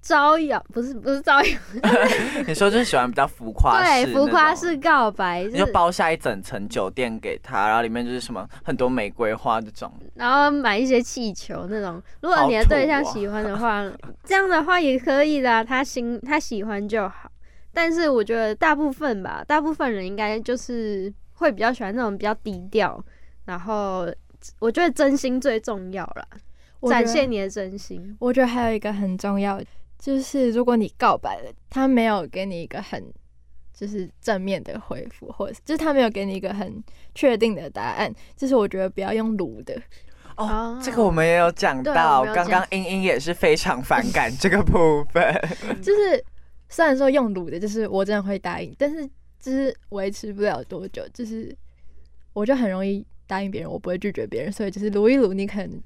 [0.02, 1.58] 招摇， 不是不是招摇，
[2.48, 12.02] 你说就是喜欢比较浮夸式，对，浮夸式，告白，你就包下一整层酒店给他，然后里面就是什么很多玫瑰花这种，然后买一些气球那种。
[12.22, 13.84] 如果你的对象哦喜欢的话，
[14.24, 17.32] 这样的话也可以啦，他心他喜欢就好。
[17.74, 23.02] 但是我觉得大部分吧，大部分人应该就是会比较喜欢那种比较低调，
[23.46, 24.08] 然后
[24.60, 26.26] 我觉得真心最重要啦，
[26.90, 28.18] 展现你的真心。
[28.20, 29.62] 我觉得还有一个很重要，
[30.02, 33.14] 就是如果你告白了，他没有给你一个很
[33.72, 36.84] 就是正面的回复，或者是就是他没有给你一个很
[37.14, 39.80] 确定的答案，就是我觉得不要用撸的，
[40.38, 45.24] 哦哦，这个我们也有讲到，刚刚英英也是非常反感这个部分。
[45.84, 46.26] 就是
[46.68, 49.08] 虽然说用撸的，就是我真的会答应，但是
[49.40, 51.56] 就是维持不了多久，就是
[52.34, 55.82] 我就很容易答应别人，我不会拒绝别人，所以就是撸一撸，你可能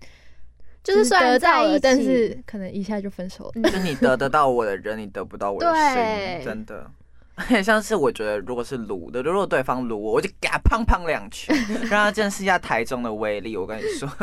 [0.85, 3.63] 就是虽然得，在一起，但是可能一下就分手了。
[3.71, 6.89] 就你得得到我的人，你得不到我的对心，真的。
[7.37, 11.53] 很 像是我觉得，如果是卤的，如果对方卤我，我就给他胖胖两拳，
[11.89, 13.57] 让他见识一下台中的威力。
[13.57, 14.07] 我跟你说，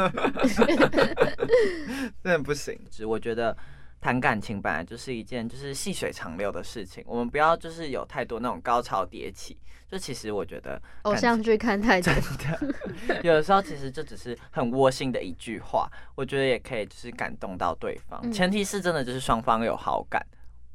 [2.24, 2.78] 真的不行。
[2.90, 3.54] 只我觉得
[4.02, 9.56] 谈感情本来就是一件就是细水长流的事情，我们不要就是有太多那种高潮迭起。
[9.88, 12.68] 就其实我觉得偶像剧看太 多真，
[13.08, 18.18] 的，有的时候其实就只是很窝心的一句话，我觉得也可以就是感动到对方。
[18.24, 20.24] 嗯前提是真的就是双方有好感。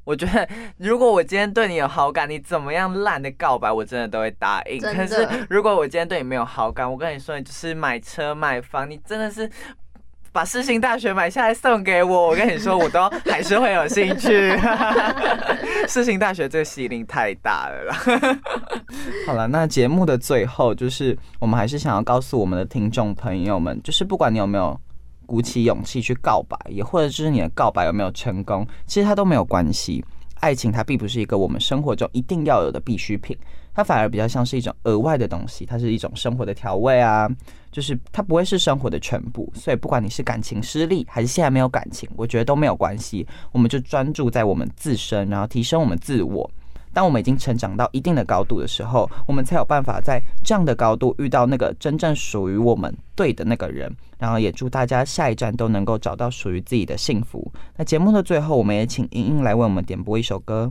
[0.04, 0.48] 我觉得
[0.78, 4.80] 如果我今天对你有好感，你怎么样烂的告白，我真的都会答应。
[4.80, 9.50] 可是如果我今天对你没有好感，我跟你说，你就是买车买房，你真的是。
[10.32, 14.52] 把世新大学买下来送给我，我跟你说，我都还是会有兴趣。
[15.88, 17.96] 世新大学这个吸引力太大了啦。
[19.26, 24.78] 好了，那节目的最后，就是我们还是想要告诉我们的听众朋友们，就是不管你有没有
[25.26, 30.04] 鼓起勇气去告白，也或者就是你的告白有没有成功，其实它都没有关系。
[30.40, 33.36] 爱情它并不是一个我们生活中一定要有的必需品，
[33.74, 37.28] 它反而比较像是一种额外的东西，它是一种生活的调味啊，
[37.70, 39.52] 就是它不会是生活的全部。
[39.54, 46.50] 所以不管你是感情失利还是现在没有感情，我觉得都没有关系，我们就专注在我们自身，然后提升我们自我。
[46.92, 53.94] 当我们已经成长到一定的高度的时候，我们才有办法在这样的高度遇到那个真正属于我们对的那个人。
[54.18, 57.52] 然后也祝大家下一站都能够找到属于自己的幸福。
[57.76, 60.68] 那节目的最后，我们也请莹莹来为我们点播一首歌。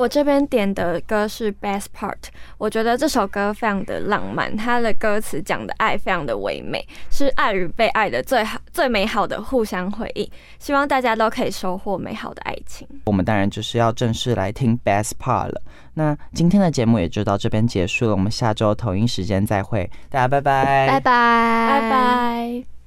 [0.00, 2.12] 我这边点的歌是《Best Part》，
[2.56, 10.26] 我觉得这首歌非常的浪漫，它的歌词讲的爱非常的唯美，是爱与被爱的最好、最美好的互相回应。
[10.58, 12.88] 希望大家都可以收获美好的爱情。
[13.04, 15.60] 我们当然就是要正式来听 Best Part 了。
[15.92, 22.79] 那今天的节目也就到这边结束了，我们下周同一时间再会，大家拜拜，拜拜拜拜。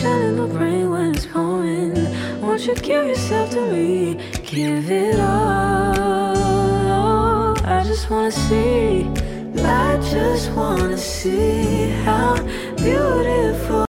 [0.00, 1.94] Need in my sunshine rain when it's pouring.
[2.40, 4.14] Won't you give yourself to me?
[4.44, 6.36] Give it all.
[7.64, 9.06] I just wanna see.
[9.58, 12.36] I just wanna see how
[12.76, 13.72] beautiful.